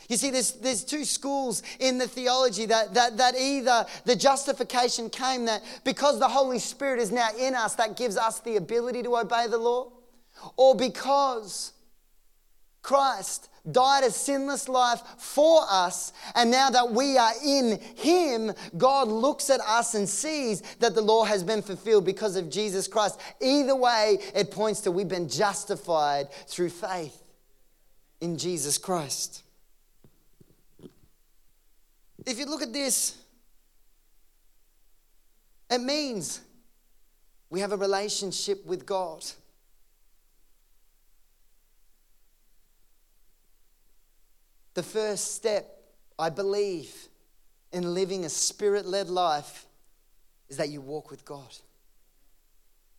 You 0.08 0.16
see, 0.16 0.30
there's, 0.30 0.52
there's 0.52 0.84
two 0.84 1.04
schools 1.04 1.62
in 1.80 1.98
the 1.98 2.06
theology 2.06 2.66
that, 2.66 2.94
that, 2.94 3.16
that 3.16 3.34
either 3.36 3.86
the 4.04 4.14
justification 4.14 5.10
came 5.10 5.46
that 5.46 5.62
because 5.84 6.18
the 6.18 6.28
Holy 6.28 6.58
Spirit 6.58 7.00
is 7.00 7.10
now 7.10 7.28
in 7.38 7.54
us, 7.54 7.74
that 7.74 7.96
gives 7.96 8.16
us 8.16 8.40
the 8.40 8.56
ability 8.56 9.02
to 9.02 9.16
obey 9.16 9.46
the 9.48 9.58
law, 9.58 9.90
or 10.56 10.76
because 10.76 11.72
Christ 12.82 13.48
died 13.70 14.04
a 14.04 14.10
sinless 14.12 14.68
life 14.68 15.02
for 15.18 15.62
us, 15.68 16.12
and 16.36 16.52
now 16.52 16.70
that 16.70 16.92
we 16.92 17.18
are 17.18 17.32
in 17.44 17.80
Him, 17.96 18.52
God 18.76 19.08
looks 19.08 19.50
at 19.50 19.60
us 19.60 19.94
and 19.94 20.08
sees 20.08 20.60
that 20.78 20.94
the 20.94 21.00
law 21.00 21.24
has 21.24 21.42
been 21.42 21.62
fulfilled 21.62 22.04
because 22.04 22.36
of 22.36 22.48
Jesus 22.48 22.86
Christ. 22.86 23.20
Either 23.40 23.74
way, 23.74 24.18
it 24.36 24.52
points 24.52 24.82
to 24.82 24.92
we've 24.92 25.08
been 25.08 25.28
justified 25.28 26.30
through 26.46 26.70
faith 26.70 27.20
in 28.20 28.38
Jesus 28.38 28.78
Christ. 28.78 29.42
If 32.26 32.40
you 32.40 32.46
look 32.46 32.60
at 32.60 32.72
this, 32.72 33.16
it 35.70 35.80
means 35.80 36.40
we 37.48 37.60
have 37.60 37.70
a 37.70 37.76
relationship 37.76 38.66
with 38.66 38.84
God. 38.84 39.24
The 44.74 44.82
first 44.82 45.36
step, 45.36 45.66
I 46.18 46.28
believe, 46.28 46.92
in 47.72 47.94
living 47.94 48.24
a 48.24 48.28
spirit 48.28 48.86
led 48.86 49.08
life 49.08 49.66
is 50.48 50.56
that 50.56 50.68
you 50.68 50.80
walk 50.80 51.10
with 51.10 51.24
God. 51.24 51.54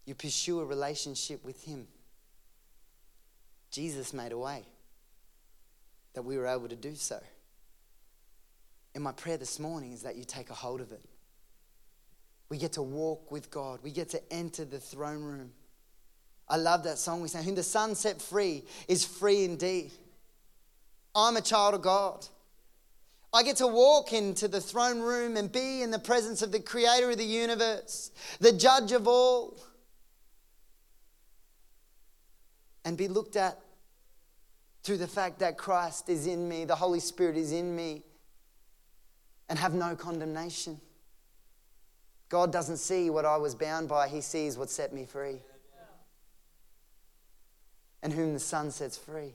You 0.06 0.16
pursue 0.16 0.62
a 0.62 0.66
relationship 0.66 1.44
with 1.44 1.64
Him. 1.64 1.88
Jesus 3.70 4.14
made 4.14 4.32
a 4.32 4.38
way 4.38 4.64
that 6.14 6.22
we 6.24 6.38
were 6.38 6.48
able 6.48 6.70
to 6.70 6.76
do 6.76 6.96
so. 6.96 7.20
And 8.98 9.04
my 9.04 9.12
prayer 9.12 9.38
this 9.38 9.60
morning 9.60 9.92
is 9.92 10.02
that 10.02 10.16
you 10.16 10.24
take 10.24 10.50
a 10.50 10.56
hold 10.56 10.82
of 10.82 10.92
it. 10.92 11.06
We 12.50 12.58
get 12.58 12.74
to 12.74 12.82
walk 12.82 13.32
with 13.32 13.52
God, 13.52 13.78
we 13.84 13.92
get 13.92 14.10
to 14.10 14.34
enter 14.34 14.66
the 14.66 14.80
throne 14.80 15.22
room. 15.22 15.52
I 16.50 16.58
love 16.58 16.82
that 16.86 16.98
song 16.98 17.22
we 17.22 17.28
sang. 17.28 17.44
Whom 17.44 17.54
the 17.54 17.62
Son 17.62 17.94
set 17.94 18.20
free 18.20 18.64
is 18.88 19.06
free 19.06 19.46
indeed. 19.46 19.92
I'm 21.14 21.38
a 21.38 21.42
child 21.42 21.76
of 21.76 21.84
God. 21.84 22.26
I 23.32 23.44
get 23.44 23.58
to 23.58 23.68
walk 23.68 24.14
into 24.14 24.48
the 24.48 24.60
throne 24.60 25.00
room 25.00 25.38
and 25.38 25.52
be 25.52 25.84
in 25.84 25.92
the 25.92 26.00
presence 26.00 26.42
of 26.42 26.52
the 26.52 26.60
creator 26.60 27.12
of 27.12 27.20
the 27.20 27.24
universe, 27.24 28.10
the 28.40 28.52
judge 28.52 28.94
of 28.94 29.08
all, 29.08 29.60
and 32.84 32.98
be 32.98 33.08
looked 33.08 33.36
at 33.36 33.60
through 34.82 34.98
the 34.98 35.08
fact 35.08 35.38
that 35.38 35.56
Christ 35.56 36.10
is 36.10 36.26
in 36.26 36.50
me, 36.50 36.66
the 36.66 36.74
Holy 36.74 37.00
Spirit 37.00 37.38
is 37.38 37.52
in 37.52 37.76
me, 37.76 38.02
and 39.50 39.58
have 39.58 39.74
no 39.74 39.96
condemnation. 39.96 40.80
God 42.30 42.52
doesn't 42.52 42.78
see 42.78 43.10
what 43.10 43.26
I 43.26 43.38
was 43.38 43.56
bound 43.56 43.88
by, 43.88 44.08
He 44.08 44.22
sees 44.22 44.58
what 44.58 44.70
set 44.70 44.94
me 44.94 45.06
free. 45.06 45.38
And 48.04 48.14
whom 48.14 48.34
the 48.34 48.40
Son 48.40 48.70
sets 48.72 48.98
free 48.98 49.34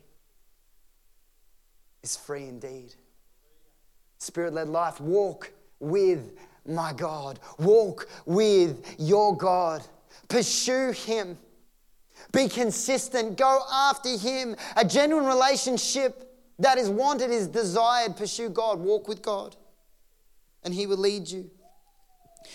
is 2.02 2.16
free 2.16 2.44
indeed. 2.44 2.94
Spirit 4.18 4.52
led 4.52 4.68
life, 4.68 5.00
walk 5.00 5.52
with 5.80 6.38
my 6.66 6.92
God, 6.92 7.40
walk 7.58 8.08
with 8.24 8.94
your 8.98 9.36
God, 9.36 9.82
pursue 10.28 10.92
Him. 10.92 11.38
Be 12.30 12.48
consistent. 12.48 13.36
Go 13.36 13.60
after 13.70 14.16
Him. 14.16 14.54
A 14.76 14.84
genuine 14.84 15.26
relationship 15.26 16.30
that 16.60 16.78
is 16.78 16.88
wanted 16.88 17.30
is 17.30 17.48
desired. 17.48 18.16
Pursue 18.16 18.48
God. 18.48 18.78
Walk 18.78 19.08
with 19.08 19.22
God 19.22 19.56
and 20.64 20.74
he 20.74 20.86
will 20.86 20.98
lead 20.98 21.28
you. 21.28 21.50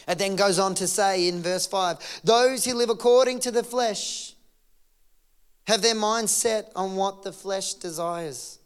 It 0.07 0.17
then 0.17 0.35
goes 0.35 0.59
on 0.59 0.75
to 0.75 0.87
say 0.87 1.27
in 1.27 1.41
verse 1.41 1.65
5 1.65 2.21
those 2.23 2.65
who 2.65 2.73
live 2.73 2.89
according 2.89 3.39
to 3.41 3.51
the 3.51 3.63
flesh 3.63 4.33
have 5.65 5.81
their 5.81 5.95
mind 5.95 6.29
set 6.29 6.71
on 6.75 6.95
what 6.95 7.23
the 7.23 7.31
flesh 7.31 7.73
desires. 7.73 8.59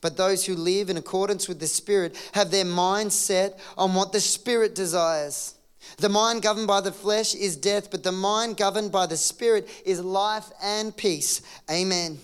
But 0.00 0.16
those 0.16 0.44
who 0.44 0.54
live 0.54 0.90
in 0.90 0.96
accordance 0.96 1.48
with 1.48 1.60
the 1.60 1.66
Spirit 1.66 2.16
have 2.34 2.50
their 2.50 2.64
mind 2.64 3.12
set 3.12 3.58
on 3.76 3.94
what 3.94 4.12
the 4.12 4.20
Spirit 4.20 4.74
desires. 4.74 5.54
The 5.96 6.08
mind 6.08 6.42
governed 6.42 6.66
by 6.66 6.80
the 6.80 6.92
flesh 6.92 7.34
is 7.34 7.56
death, 7.56 7.90
but 7.90 8.02
the 8.02 8.12
mind 8.12 8.56
governed 8.56 8.92
by 8.92 9.06
the 9.06 9.16
Spirit 9.16 9.68
is 9.86 10.00
life 10.00 10.50
and 10.62 10.94
peace. 10.94 11.40
Amen. 11.70 12.18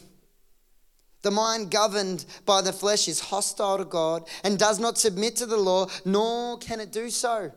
The 1.24 1.30
mind 1.30 1.70
governed 1.70 2.26
by 2.44 2.60
the 2.60 2.72
flesh 2.72 3.08
is 3.08 3.18
hostile 3.18 3.78
to 3.78 3.86
God 3.86 4.28
and 4.44 4.58
does 4.58 4.78
not 4.78 4.98
submit 4.98 5.36
to 5.36 5.46
the 5.46 5.56
law, 5.56 5.86
nor 6.04 6.58
can 6.58 6.80
it 6.80 6.92
do 6.92 7.08
so. 7.08 7.50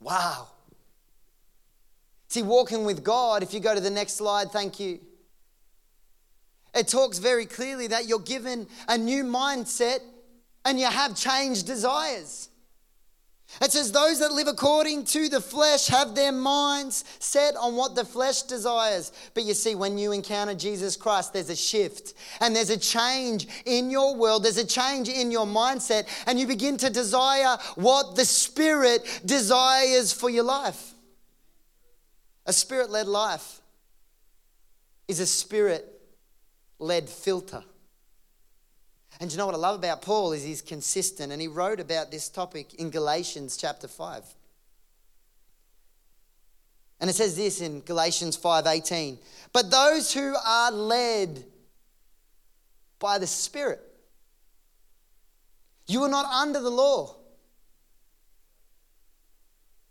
Wow. 0.00 0.48
See, 2.28 2.42
walking 2.42 2.84
with 2.84 3.02
God, 3.02 3.42
if 3.42 3.54
you 3.54 3.60
go 3.60 3.74
to 3.74 3.80
the 3.80 3.88
next 3.88 4.16
slide, 4.16 4.50
thank 4.50 4.78
you. 4.78 5.00
It 6.74 6.88
talks 6.88 7.16
very 7.16 7.46
clearly 7.46 7.86
that 7.86 8.06
you're 8.06 8.18
given 8.18 8.66
a 8.86 8.98
new 8.98 9.24
mindset 9.24 10.00
and 10.66 10.78
you 10.78 10.86
have 10.86 11.16
changed 11.16 11.66
desires. 11.66 12.49
It 13.60 13.72
says, 13.72 13.92
Those 13.92 14.20
that 14.20 14.32
live 14.32 14.48
according 14.48 15.04
to 15.06 15.28
the 15.28 15.40
flesh 15.40 15.88
have 15.88 16.14
their 16.14 16.32
minds 16.32 17.04
set 17.18 17.56
on 17.56 17.76
what 17.76 17.94
the 17.94 18.04
flesh 18.04 18.42
desires. 18.42 19.12
But 19.34 19.44
you 19.44 19.54
see, 19.54 19.74
when 19.74 19.98
you 19.98 20.12
encounter 20.12 20.54
Jesus 20.54 20.96
Christ, 20.96 21.32
there's 21.32 21.50
a 21.50 21.56
shift 21.56 22.14
and 22.40 22.54
there's 22.54 22.70
a 22.70 22.78
change 22.78 23.48
in 23.66 23.90
your 23.90 24.16
world, 24.16 24.44
there's 24.44 24.56
a 24.56 24.66
change 24.66 25.08
in 25.08 25.30
your 25.30 25.46
mindset, 25.46 26.06
and 26.26 26.38
you 26.38 26.46
begin 26.46 26.76
to 26.78 26.90
desire 26.90 27.56
what 27.74 28.16
the 28.16 28.24
Spirit 28.24 29.22
desires 29.24 30.12
for 30.12 30.30
your 30.30 30.44
life. 30.44 30.94
A 32.46 32.52
spirit 32.52 32.90
led 32.90 33.06
life 33.06 33.60
is 35.06 35.20
a 35.20 35.26
spirit 35.26 35.86
led 36.78 37.08
filter. 37.08 37.62
And 39.20 39.30
you 39.30 39.36
know 39.36 39.44
what 39.44 39.54
I 39.54 39.58
love 39.58 39.76
about 39.76 40.00
Paul 40.00 40.32
is 40.32 40.42
he's 40.42 40.62
consistent 40.62 41.30
and 41.30 41.42
he 41.42 41.46
wrote 41.46 41.78
about 41.78 42.10
this 42.10 42.30
topic 42.30 42.74
in 42.74 42.88
Galatians 42.88 43.58
chapter 43.58 43.86
5. 43.86 44.24
And 47.00 47.08
it 47.08 47.12
says 47.14 47.36
this 47.36 47.60
in 47.60 47.82
Galatians 47.82 48.36
5:18, 48.36 49.18
"But 49.52 49.70
those 49.70 50.12
who 50.12 50.34
are 50.42 50.70
led 50.70 51.50
by 52.98 53.18
the 53.18 53.26
Spirit, 53.26 53.80
you 55.86 56.02
are 56.02 56.08
not 56.08 56.26
under 56.26 56.60
the 56.60 56.70
law." 56.70 57.19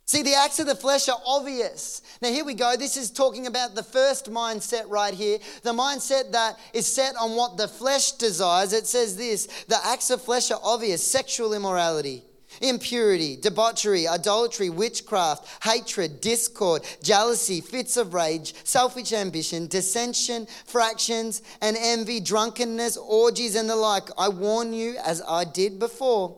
See, 0.10 0.24
the 0.24 0.34
acts 0.34 0.58
of 0.60 0.66
the 0.66 0.74
flesh 0.74 1.08
are 1.08 1.22
obvious. 1.24 2.02
Now, 2.20 2.30
here 2.30 2.44
we 2.44 2.56
go. 2.56 2.76
This 2.76 2.98
is 2.98 3.12
talking 3.12 3.46
about 3.46 3.76
the 3.76 3.84
first 3.84 4.26
mindset 4.32 4.86
right 4.90 5.14
here. 5.14 5.38
The 5.62 5.72
mindset 5.72 6.32
that 6.32 6.58
is 6.74 6.88
set 6.88 7.16
on 7.16 7.36
what 7.36 7.58
the 7.58 7.68
flesh 7.68 8.14
desires. 8.14 8.74
It 8.74 8.88
says 8.88 9.16
this 9.16 9.46
the 9.66 9.78
acts 9.86 10.10
of 10.10 10.24
flesh 10.24 10.50
are 10.50 10.60
obvious 10.64 11.06
sexual 11.06 11.54
immorality, 11.54 12.24
impurity, 12.60 13.36
debauchery, 13.36 14.08
idolatry, 14.08 14.72
witchcraft, 14.72 15.48
hatred, 15.64 16.22
discord, 16.22 16.82
jealousy, 17.04 17.62
fits 17.62 17.96
of 17.96 18.16
rage, 18.16 18.56
selfish 18.64 19.14
ambition, 19.14 19.68
dissension, 19.68 20.48
fractions, 20.66 21.44
and 21.62 21.78
envy, 21.80 22.20
drunkenness, 22.20 22.98
orgies, 22.98 23.54
and 23.54 23.70
the 23.70 23.76
like. 23.76 24.10
I 24.18 24.30
warn 24.30 24.74
you, 24.74 24.98
as 25.06 25.22
I 25.28 25.44
did 25.44 25.78
before 25.78 26.36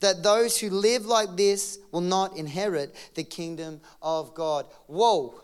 that 0.00 0.22
those 0.22 0.58
who 0.58 0.70
live 0.70 1.06
like 1.06 1.36
this 1.36 1.78
will 1.92 2.00
not 2.00 2.36
inherit 2.36 2.94
the 3.14 3.24
kingdom 3.24 3.80
of 4.02 4.34
God. 4.34 4.66
Whoa. 4.86 5.40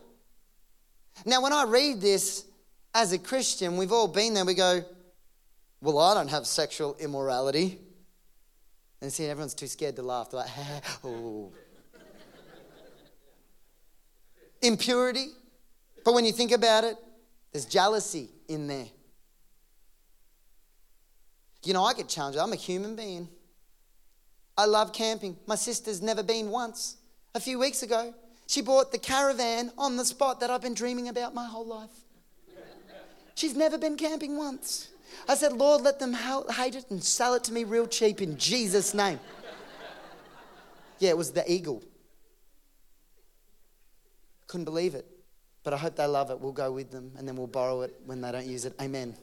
Now, 1.24 1.42
when 1.42 1.52
I 1.52 1.64
read 1.64 2.00
this 2.00 2.44
as 2.94 3.12
a 3.12 3.18
Christian, 3.18 3.76
we've 3.76 3.92
all 3.92 4.08
been 4.08 4.34
there, 4.34 4.44
we 4.44 4.54
go, 4.54 4.82
Well, 5.80 5.98
I 5.98 6.14
don't 6.14 6.28
have 6.28 6.46
sexual 6.46 6.96
immorality. 6.98 7.78
And 9.00 9.12
see, 9.12 9.26
everyone's 9.26 9.54
too 9.54 9.66
scared 9.66 9.96
to 9.96 10.02
laugh. 10.02 10.30
They're 10.30 10.40
like, 10.40 10.50
oh. 11.04 11.52
Impurity. 14.62 15.28
But 16.04 16.14
when 16.14 16.24
you 16.24 16.32
think 16.32 16.52
about 16.52 16.84
it, 16.84 16.96
there's 17.52 17.64
jealousy 17.64 18.28
in 18.48 18.66
there. 18.66 18.86
You 21.64 21.74
know, 21.74 21.84
I 21.84 21.94
get 21.94 22.08
challenged. 22.08 22.38
I'm 22.38 22.52
a 22.52 22.56
human 22.56 22.94
being. 22.94 23.28
I 24.60 24.66
love 24.66 24.92
camping. 24.92 25.38
My 25.46 25.54
sister's 25.54 26.02
never 26.02 26.22
been 26.22 26.50
once. 26.50 26.98
A 27.34 27.40
few 27.40 27.58
weeks 27.58 27.82
ago, 27.82 28.12
she 28.46 28.60
bought 28.60 28.92
the 28.92 28.98
caravan 28.98 29.72
on 29.78 29.96
the 29.96 30.04
spot 30.04 30.40
that 30.40 30.50
I've 30.50 30.60
been 30.60 30.74
dreaming 30.74 31.08
about 31.08 31.32
my 31.32 31.46
whole 31.46 31.64
life. 31.64 31.88
She's 33.34 33.56
never 33.56 33.78
been 33.78 33.96
camping 33.96 34.36
once. 34.36 34.90
I 35.26 35.34
said, 35.34 35.54
Lord, 35.54 35.80
let 35.80 35.98
them 35.98 36.12
hate 36.12 36.74
it 36.74 36.90
and 36.90 37.02
sell 37.02 37.32
it 37.32 37.44
to 37.44 37.54
me 37.54 37.64
real 37.64 37.86
cheap 37.86 38.20
in 38.20 38.36
Jesus' 38.36 38.92
name. 38.92 39.18
Yeah, 40.98 41.08
it 41.08 41.16
was 41.16 41.30
the 41.32 41.50
eagle. 41.50 41.82
Couldn't 44.46 44.66
believe 44.66 44.94
it. 44.94 45.06
But 45.64 45.72
I 45.72 45.78
hope 45.78 45.96
they 45.96 46.04
love 46.04 46.30
it. 46.30 46.38
We'll 46.38 46.52
go 46.52 46.70
with 46.70 46.90
them 46.90 47.12
and 47.16 47.26
then 47.26 47.34
we'll 47.34 47.46
borrow 47.46 47.80
it 47.80 47.94
when 48.04 48.20
they 48.20 48.30
don't 48.30 48.46
use 48.46 48.66
it. 48.66 48.74
Amen. 48.78 49.16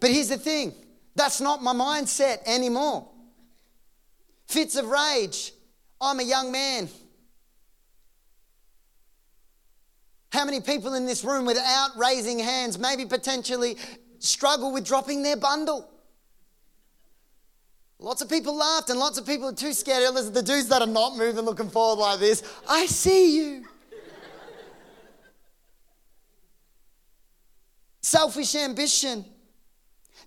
But 0.00 0.08
here's 0.08 0.30
the 0.30 0.38
thing 0.38 0.72
that's 1.14 1.40
not 1.40 1.62
my 1.62 1.72
mindset 1.72 2.38
anymore. 2.46 3.08
Fits 4.46 4.76
of 4.76 4.86
rage. 4.86 5.52
I'm 6.00 6.20
a 6.20 6.24
young 6.24 6.50
man. 6.50 6.88
How 10.30 10.44
many 10.46 10.60
people 10.60 10.94
in 10.94 11.04
this 11.04 11.24
room, 11.24 11.44
without 11.44 11.90
raising 11.96 12.38
hands, 12.38 12.78
maybe 12.78 13.04
potentially 13.04 13.76
struggle 14.18 14.72
with 14.72 14.86
dropping 14.86 15.22
their 15.22 15.36
bundle? 15.36 15.88
Lots 17.98 18.20
of 18.22 18.28
people 18.28 18.56
laughed, 18.56 18.90
and 18.90 18.98
lots 18.98 19.18
of 19.18 19.26
people 19.26 19.48
are 19.48 19.54
too 19.54 19.72
scared. 19.72 20.02
Listen, 20.14 20.32
the 20.32 20.42
dudes 20.42 20.68
that 20.68 20.82
are 20.82 20.88
not 20.88 21.16
moving, 21.16 21.44
looking 21.44 21.68
forward 21.68 22.00
like 22.00 22.18
this, 22.18 22.42
I 22.68 22.86
see 22.86 23.36
you. 23.36 23.64
Selfish 28.00 28.54
ambition. 28.56 29.24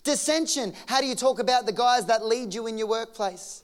Dissension. 0.05 0.73
How 0.85 1.01
do 1.01 1.07
you 1.07 1.15
talk 1.15 1.39
about 1.39 1.65
the 1.65 1.73
guys 1.73 2.05
that 2.05 2.23
lead 2.23 2.53
you 2.53 2.67
in 2.67 2.77
your 2.77 2.87
workplace? 2.87 3.63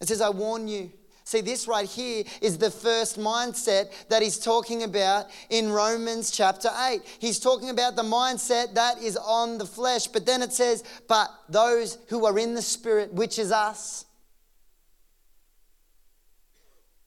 It 0.00 0.08
says, 0.08 0.20
I 0.20 0.30
warn 0.30 0.68
you. 0.68 0.92
See, 1.24 1.40
this 1.40 1.66
right 1.66 1.88
here 1.88 2.24
is 2.40 2.58
the 2.58 2.70
first 2.70 3.18
mindset 3.18 3.90
that 4.08 4.22
he's 4.22 4.38
talking 4.38 4.82
about 4.82 5.26
in 5.48 5.70
Romans 5.70 6.30
chapter 6.30 6.68
8. 6.76 7.00
He's 7.18 7.38
talking 7.38 7.70
about 7.70 7.96
the 7.96 8.02
mindset 8.02 8.74
that 8.74 9.00
is 9.00 9.16
on 9.16 9.56
the 9.56 9.64
flesh. 9.64 10.06
But 10.08 10.26
then 10.26 10.42
it 10.42 10.52
says, 10.52 10.84
but 11.08 11.30
those 11.48 11.98
who 12.08 12.26
are 12.26 12.38
in 12.38 12.54
the 12.54 12.62
spirit, 12.62 13.14
which 13.14 13.38
is 13.38 13.52
us, 13.52 14.04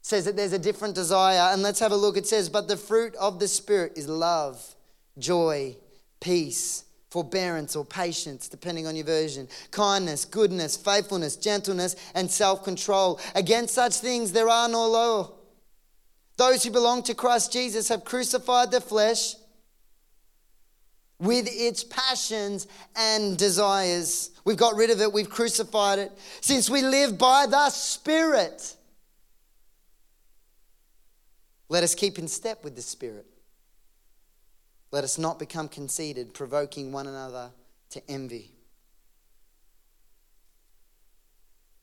says 0.02 0.26
that 0.26 0.36
there's 0.38 0.54
a 0.54 0.60
different 0.60 0.96
desire. 0.96 1.54
And 1.54 1.62
let's 1.62 1.80
have 1.80 1.92
a 1.92 1.98
look. 1.98 2.18
It 2.18 2.26
says, 2.26 2.48
but 2.50 2.68
the 2.68 2.78
fruit 2.78 3.14
of 3.16 3.40
the 3.40 3.48
spirit 3.48 3.94
is 3.98 4.08
love, 4.08 4.76
joy, 5.20 5.76
peace, 6.20 6.86
forbearance, 7.10 7.76
or 7.76 7.86
patience, 7.86 8.50
depending 8.50 8.88
on 8.88 8.96
your 8.96 9.06
version, 9.06 9.48
kindness, 9.72 10.26
goodness, 10.26 10.76
faithfulness, 10.76 11.36
gentleness, 11.36 11.96
and 12.14 12.30
self 12.30 12.64
control. 12.64 13.20
Against 13.36 13.74
such 13.74 13.96
things 13.96 14.32
there 14.32 14.50
are 14.50 14.68
no 14.68 14.88
law. 14.88 15.32
Those 16.38 16.64
who 16.64 16.72
belong 16.72 17.04
to 17.04 17.16
Christ 17.16 17.54
Jesus 17.54 17.88
have 17.88 18.04
crucified 18.04 18.72
the 18.72 18.82
flesh 18.82 19.36
with 21.20 21.48
its 21.50 21.84
passions 21.84 22.68
and 22.96 23.38
desires. 23.38 24.32
We've 24.44 24.58
got 24.58 24.76
rid 24.76 24.90
of 24.90 25.02
it, 25.02 25.14
we've 25.14 25.30
crucified 25.30 26.00
it. 26.00 26.12
Since 26.42 26.70
we 26.70 26.82
live 26.82 27.18
by 27.18 27.46
the 27.46 27.70
Spirit, 27.70 28.76
let 31.70 31.84
us 31.84 31.96
keep 31.96 32.20
in 32.20 32.28
step 32.28 32.64
with 32.64 32.76
the 32.76 32.82
Spirit. 32.82 33.26
Let 34.96 35.04
us 35.04 35.18
not 35.18 35.40
become 35.40 35.68
conceited, 35.68 36.34
provoking 36.34 36.94
one 36.94 37.06
another 37.06 37.52
to 37.90 38.02
envy. 38.10 38.50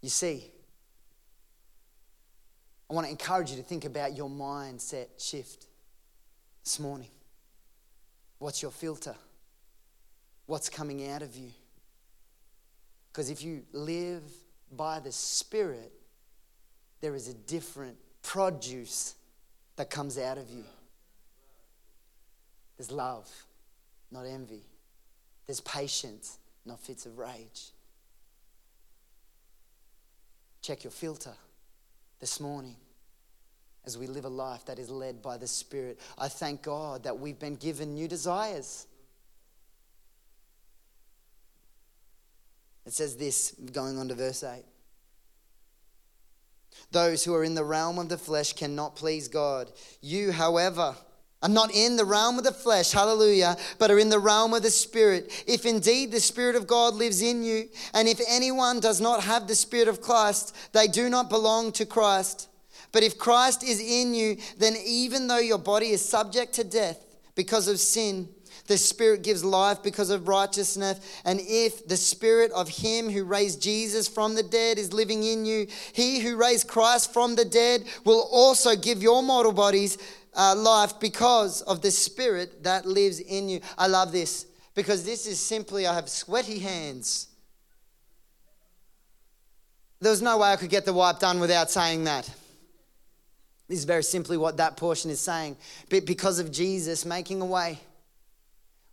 You 0.01 0.09
see, 0.09 0.51
I 2.89 2.95
want 2.95 3.07
to 3.07 3.11
encourage 3.11 3.51
you 3.51 3.59
to 3.59 3.63
think 3.63 3.85
about 3.85 4.17
your 4.17 4.31
mindset 4.31 5.09
shift 5.19 5.67
this 6.65 6.81
morning. 6.81 7.11
What's 8.39 8.63
your 8.63 8.71
filter? 8.71 9.15
What's 10.47 10.71
coming 10.71 11.11
out 11.11 11.21
of 11.21 11.37
you? 11.37 11.51
Because 13.13 13.29
if 13.29 13.45
you 13.45 13.65
live 13.75 14.23
by 14.75 15.01
the 15.01 15.13
Spirit, 15.13 15.93
there 17.03 17.15
is 17.15 17.29
a 17.29 17.35
different 17.35 17.99
produce 18.23 19.17
that 19.77 19.91
comes 19.91 20.17
out 20.17 20.39
of 20.39 20.49
you. 20.49 20.65
There's 22.77 22.91
love, 22.91 23.31
not 24.11 24.25
envy. 24.25 24.63
There's 25.47 25.61
patience, 25.61 26.39
not 26.65 26.81
fits 26.81 27.07
of 27.07 27.19
rage. 27.19 27.71
Check 30.63 30.85
your 30.85 30.91
filter 30.91 31.35
this 32.21 32.41
morning 32.41 32.77
as 33.85 33.99
we 33.99 34.07
live 34.07 34.25
a 34.25 34.29
life 34.29 34.65
that 34.67 34.79
is 34.79 34.91
led 34.91 35.23
by 35.23 35.37
the 35.37 35.49
Spirit. 35.49 36.01
I 36.17 36.29
thank 36.29 36.63
God 36.63 37.03
that 37.05 37.19
we've 37.19 37.39
been 37.39 37.57
given 37.57 37.95
new 37.95 38.07
desires. 38.07 38.87
It 42.87 42.93
says 42.93 43.17
this, 43.17 43.55
going 43.73 43.99
on 43.99 44.09
to 44.09 44.15
verse 44.15 44.45
8. 44.45 44.65
Those 46.91 47.25
who 47.25 47.35
are 47.35 47.45
in 47.45 47.55
the 47.55 47.65
realm 47.65 47.99
of 47.99 48.09
the 48.09 48.19
flesh 48.19 48.53
cannot 48.53 48.97
please 48.97 49.29
God. 49.29 49.71
You, 50.01 50.33
however, 50.33 50.95
are 51.43 51.49
not 51.49 51.75
in 51.75 51.97
the 51.97 52.05
realm 52.05 52.39
of 52.39 52.45
the 52.45 52.53
flesh, 52.53 52.93
hallelujah, 52.93 53.57
but 53.79 53.91
are 53.91 53.99
in 53.99 54.09
the 54.09 54.19
realm 54.19 54.55
of 54.55 54.63
the 54.63 54.71
Spirit. 54.71 55.45
If 55.47 55.67
indeed 55.67 56.13
the 56.13 56.21
Spirit 56.21 56.57
of 56.57 56.67
God 56.67 56.95
lives 56.95 57.21
in 57.21 57.43
you, 57.43 57.69
and 57.95 58.07
if 58.07 58.21
anyone 58.29 58.81
does 58.81 59.01
not 59.01 59.23
have 59.25 59.49
the 59.49 59.55
Spirit 59.55 59.89
of 59.89 60.01
Christ, 60.01 60.55
they 60.73 60.87
do 60.87 61.09
not 61.09 61.29
belong 61.29 61.73
to 61.73 61.87
Christ. 61.87 62.49
But 62.93 63.03
if 63.03 63.19
Christ 63.19 63.65
is 63.65 63.81
in 63.81 64.15
you, 64.15 64.37
then 64.59 64.75
even 64.85 65.27
though 65.27 65.39
your 65.39 65.59
body 65.59 65.91
is 65.91 66.05
subject 66.05 66.53
to 66.55 66.65
death 66.65 67.05
because 67.35 67.67
of 67.67 67.81
sin, 67.81 68.29
the 68.67 68.79
Spirit 68.79 69.23
gives 69.23 69.45
life 69.45 69.83
because 69.83 70.11
of 70.11 70.29
righteousness. 70.29 71.01
And 71.25 71.41
if 71.43 71.89
the 71.89 71.97
Spirit 71.97 72.53
of 72.53 72.69
Him 72.69 73.11
who 73.11 73.25
raised 73.25 73.61
Jesus 73.61 74.07
from 74.07 74.35
the 74.35 74.43
dead 74.43 74.79
is 74.79 74.93
living 74.93 75.25
in 75.25 75.45
you, 75.45 75.67
He 75.93 76.21
who 76.21 76.37
raised 76.37 76.69
Christ 76.69 77.13
from 77.13 77.35
the 77.35 77.45
dead 77.45 77.85
will 78.05 78.29
also 78.31 78.77
give 78.77 79.03
your 79.03 79.23
mortal 79.23 79.53
bodies 79.53 79.99
uh, 80.35 80.55
life 80.57 80.99
because 81.01 81.63
of 81.63 81.83
the 81.83 81.91
Spirit 81.91 82.63
that 82.65 82.87
lives 82.87 83.21
in 83.21 83.49
you. 83.49 83.61
I 83.77 83.87
love 83.87 84.13
this 84.13 84.47
because 84.75 85.05
this 85.05 85.27
is 85.27 85.39
simply, 85.39 85.87
I 85.87 85.95
have 85.95 86.09
sweaty 86.09 86.59
hands. 86.59 87.29
There 90.01 90.11
was 90.11 90.23
no 90.23 90.39
way 90.39 90.53
I 90.53 90.57
could 90.57 90.71
get 90.71 90.85
the 90.85 90.93
wipe 90.93 91.21
done 91.21 91.39
without 91.39 91.71
saying 91.71 92.05
that. 92.05 92.29
This 93.69 93.79
is 93.79 93.85
very 93.85 94.03
simply 94.03 94.37
what 94.37 94.57
that 94.57 94.77
portion 94.77 95.11
is 95.11 95.21
saying. 95.21 95.57
But 95.89 96.07
because 96.07 96.39
of 96.39 96.51
Jesus 96.51 97.05
making 97.05 97.41
a 97.41 97.47
way, 97.47 97.79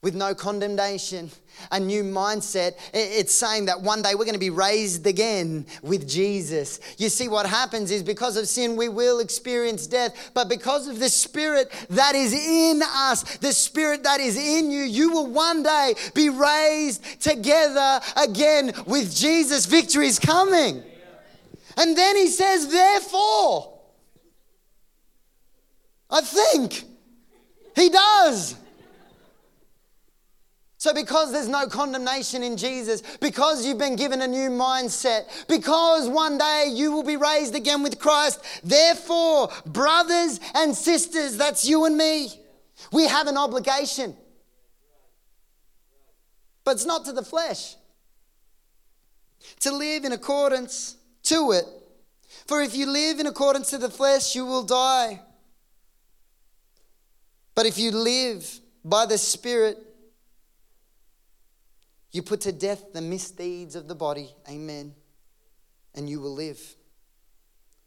with 0.01 0.15
no 0.15 0.33
condemnation, 0.33 1.29
a 1.71 1.79
new 1.79 2.03
mindset. 2.03 2.73
It's 2.93 3.33
saying 3.33 3.65
that 3.65 3.81
one 3.81 4.01
day 4.01 4.15
we're 4.15 4.23
going 4.23 4.33
to 4.33 4.39
be 4.39 4.49
raised 4.49 5.05
again 5.05 5.65
with 5.81 6.07
Jesus. 6.07 6.79
You 6.97 7.09
see, 7.09 7.27
what 7.27 7.45
happens 7.45 7.91
is 7.91 8.01
because 8.01 8.37
of 8.37 8.47
sin, 8.47 8.77
we 8.77 8.87
will 8.87 9.19
experience 9.19 9.87
death, 9.87 10.31
but 10.33 10.47
because 10.47 10.87
of 10.87 10.99
the 10.99 11.09
Spirit 11.09 11.69
that 11.89 12.15
is 12.15 12.33
in 12.33 12.81
us, 12.81 13.37
the 13.37 13.51
Spirit 13.51 14.03
that 14.03 14.21
is 14.21 14.37
in 14.37 14.71
you, 14.71 14.83
you 14.83 15.11
will 15.11 15.27
one 15.27 15.63
day 15.63 15.95
be 16.13 16.29
raised 16.29 17.21
together 17.21 17.99
again 18.15 18.71
with 18.85 19.13
Jesus. 19.13 19.65
Victory 19.65 20.07
is 20.07 20.17
coming. 20.17 20.81
And 21.75 21.97
then 21.97 22.15
he 22.15 22.27
says, 22.27 22.67
therefore, 22.69 23.79
I 26.09 26.21
think 26.21 26.85
he 27.75 27.89
does. 27.89 28.55
So, 30.79 30.93
because 30.93 31.33
there's 31.33 31.49
no 31.49 31.67
condemnation 31.67 32.41
in 32.41 32.55
Jesus, 32.55 33.03
because 33.19 33.65
you've 33.65 33.77
been 33.77 33.97
given 33.97 34.21
a 34.21 34.27
new 34.27 34.49
mindset, 34.49 35.25
because 35.49 36.07
one 36.07 36.37
day 36.37 36.71
you 36.71 36.93
will 36.93 37.03
be 37.03 37.17
raised 37.17 37.53
again 37.53 37.83
with 37.83 37.99
Christ, 37.99 38.41
therefore, 38.63 39.49
brothers 39.65 40.39
and 40.55 40.73
sisters, 40.73 41.35
that's 41.35 41.67
you 41.67 41.83
and 41.83 41.97
me, 41.97 42.29
we 42.93 43.07
have 43.07 43.27
an 43.27 43.35
obligation. 43.35 44.15
But 46.63 46.75
it's 46.75 46.85
not 46.85 47.03
to 47.05 47.11
the 47.11 47.23
flesh. 47.25 47.75
To 49.59 49.75
live 49.75 50.05
in 50.05 50.13
accordance 50.13 50.95
to 51.23 51.51
it. 51.51 51.65
For 52.47 52.61
if 52.61 52.73
you 52.73 52.89
live 52.89 53.19
in 53.19 53.27
accordance 53.27 53.69
to 53.71 53.77
the 53.77 53.89
flesh, 53.89 54.33
you 54.33 54.45
will 54.45 54.63
die. 54.63 55.19
But 57.53 57.65
if 57.65 57.77
you 57.77 57.91
live 57.91 58.61
by 58.85 59.05
the 59.05 59.17
Spirit, 59.17 59.77
you 62.11 62.23
put 62.23 62.41
to 62.41 62.51
death 62.51 62.93
the 62.93 63.01
misdeeds 63.01 63.75
of 63.75 63.87
the 63.87 63.95
body. 63.95 64.29
Amen. 64.49 64.93
And 65.95 66.09
you 66.09 66.19
will 66.19 66.33
live. 66.33 66.59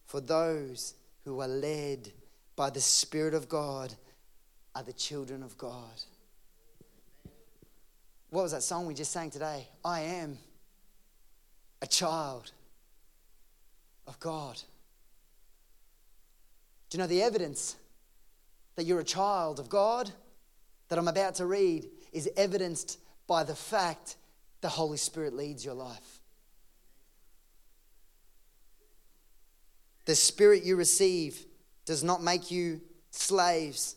For 0.07 0.21
those 0.21 0.95
who 1.25 1.41
are 1.41 1.49
led 1.49 2.13
by 2.57 2.71
the 2.71 2.81
Spirit 2.81 3.35
of 3.35 3.49
God 3.49 3.95
are 4.75 4.83
the 4.83 4.93
children 4.93 5.43
of 5.43 5.57
God. 5.59 6.03
What 8.31 8.43
was 8.43 8.53
that 8.53 8.63
song 8.63 8.87
we 8.87 8.95
just 8.95 9.13
sang 9.13 9.31
today? 9.31 9.67
I 9.85 10.01
am 10.01 10.39
a 11.83 11.87
child 11.87 12.53
of 14.07 14.19
God. 14.21 14.57
Do 16.89 16.97
you 16.97 17.03
know 17.03 17.09
the 17.09 17.23
evidence 17.23 17.77
that 18.77 18.85
you're 18.85 19.01
a 19.01 19.05
child 19.05 19.59
of 19.59 19.69
God 19.69 20.11
that 20.89 20.99
I'm 20.99 21.09
about 21.09 21.35
to 21.37 21.47
read 21.47 21.89
is 22.13 22.29
evidenced 22.37 22.99
by 23.27 23.45
the 23.45 23.55
fact 23.55 24.17
the 24.61 24.69
Holy 24.69 24.97
Spirit 24.97 25.35
leads 25.35 25.65
your 25.65 25.75
life. 25.75 26.21
The 30.05 30.15
Spirit 30.15 30.65
you 30.65 30.77
receive 30.77 31.45
does 31.85 32.03
not 32.03 32.23
make 32.23 32.51
you 32.51 32.81
slaves 33.11 33.97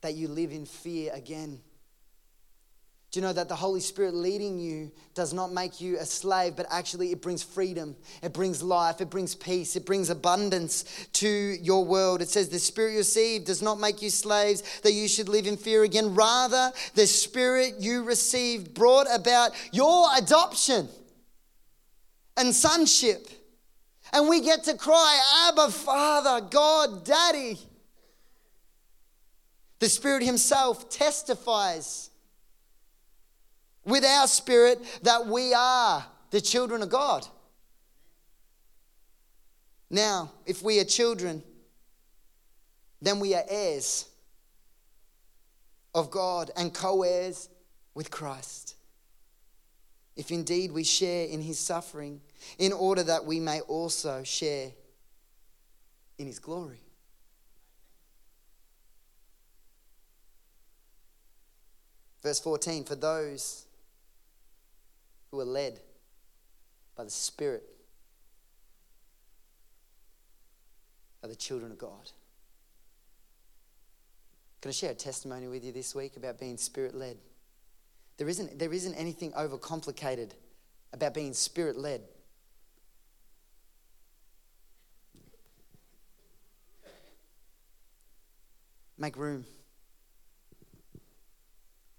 that 0.00 0.14
you 0.14 0.28
live 0.28 0.52
in 0.52 0.66
fear 0.66 1.12
again. 1.14 1.60
Do 3.14 3.20
you 3.20 3.26
know 3.26 3.32
that 3.34 3.48
the 3.48 3.54
Holy 3.54 3.78
Spirit 3.78 4.12
leading 4.12 4.58
you 4.58 4.90
does 5.14 5.32
not 5.32 5.52
make 5.52 5.80
you 5.80 5.98
a 5.98 6.04
slave, 6.04 6.56
but 6.56 6.66
actually 6.68 7.12
it 7.12 7.22
brings 7.22 7.44
freedom, 7.44 7.94
it 8.24 8.32
brings 8.32 8.60
life, 8.60 9.00
it 9.00 9.08
brings 9.08 9.36
peace, 9.36 9.76
it 9.76 9.86
brings 9.86 10.10
abundance 10.10 11.06
to 11.12 11.28
your 11.28 11.84
world. 11.84 12.22
It 12.22 12.28
says, 12.28 12.48
The 12.48 12.58
Spirit 12.58 12.94
you 12.94 12.98
receive 12.98 13.44
does 13.44 13.62
not 13.62 13.78
make 13.78 14.02
you 14.02 14.10
slaves 14.10 14.80
that 14.80 14.94
you 14.94 15.06
should 15.06 15.28
live 15.28 15.46
in 15.46 15.56
fear 15.56 15.84
again. 15.84 16.16
Rather, 16.16 16.72
the 16.96 17.06
Spirit 17.06 17.74
you 17.78 18.02
received 18.02 18.74
brought 18.74 19.06
about 19.14 19.52
your 19.70 20.08
adoption 20.16 20.88
and 22.36 22.52
sonship. 22.52 23.28
And 24.12 24.28
we 24.28 24.40
get 24.40 24.64
to 24.64 24.76
cry, 24.76 25.46
Abba, 25.46 25.70
Father, 25.70 26.48
God, 26.50 27.04
Daddy. 27.04 27.60
The 29.78 29.88
Spirit 29.88 30.24
Himself 30.24 30.90
testifies 30.90 32.10
with 33.84 34.04
our 34.04 34.26
spirit 34.26 34.82
that 35.02 35.26
we 35.26 35.52
are 35.54 36.04
the 36.30 36.40
children 36.40 36.82
of 36.82 36.88
God. 36.88 37.26
Now, 39.90 40.32
if 40.46 40.62
we 40.62 40.80
are 40.80 40.84
children, 40.84 41.42
then 43.00 43.20
we 43.20 43.34
are 43.34 43.44
heirs 43.48 44.06
of 45.94 46.10
God 46.10 46.50
and 46.56 46.72
co 46.72 47.02
heirs 47.02 47.48
with 47.94 48.10
Christ. 48.10 48.74
If 50.16 50.30
indeed 50.30 50.72
we 50.72 50.84
share 50.84 51.26
in 51.26 51.40
his 51.40 51.58
suffering, 51.58 52.20
in 52.58 52.72
order 52.72 53.02
that 53.02 53.24
we 53.24 53.40
may 53.40 53.60
also 53.60 54.22
share 54.22 54.70
in 56.18 56.26
his 56.26 56.38
glory. 56.38 56.80
Verse 62.22 62.40
14 62.40 62.84
For 62.84 62.94
those 62.94 63.63
who 65.34 65.40
are 65.40 65.44
led 65.44 65.80
by 66.96 67.02
the 67.02 67.10
Spirit 67.10 67.64
are 71.24 71.28
the 71.28 71.34
children 71.34 71.72
of 71.72 71.78
God. 71.78 72.12
Can 74.60 74.68
I 74.68 74.72
share 74.72 74.92
a 74.92 74.94
testimony 74.94 75.48
with 75.48 75.64
you 75.64 75.72
this 75.72 75.92
week 75.92 76.16
about 76.16 76.38
being 76.38 76.56
spirit 76.56 76.94
led? 76.94 77.16
There 78.16 78.28
isn't, 78.28 78.58
there 78.58 78.72
isn't 78.72 78.94
anything 78.94 79.32
overcomplicated 79.32 80.30
about 80.92 81.14
being 81.14 81.34
spirit 81.34 81.76
led. 81.76 82.02
Make 88.96 89.16
room. 89.16 89.44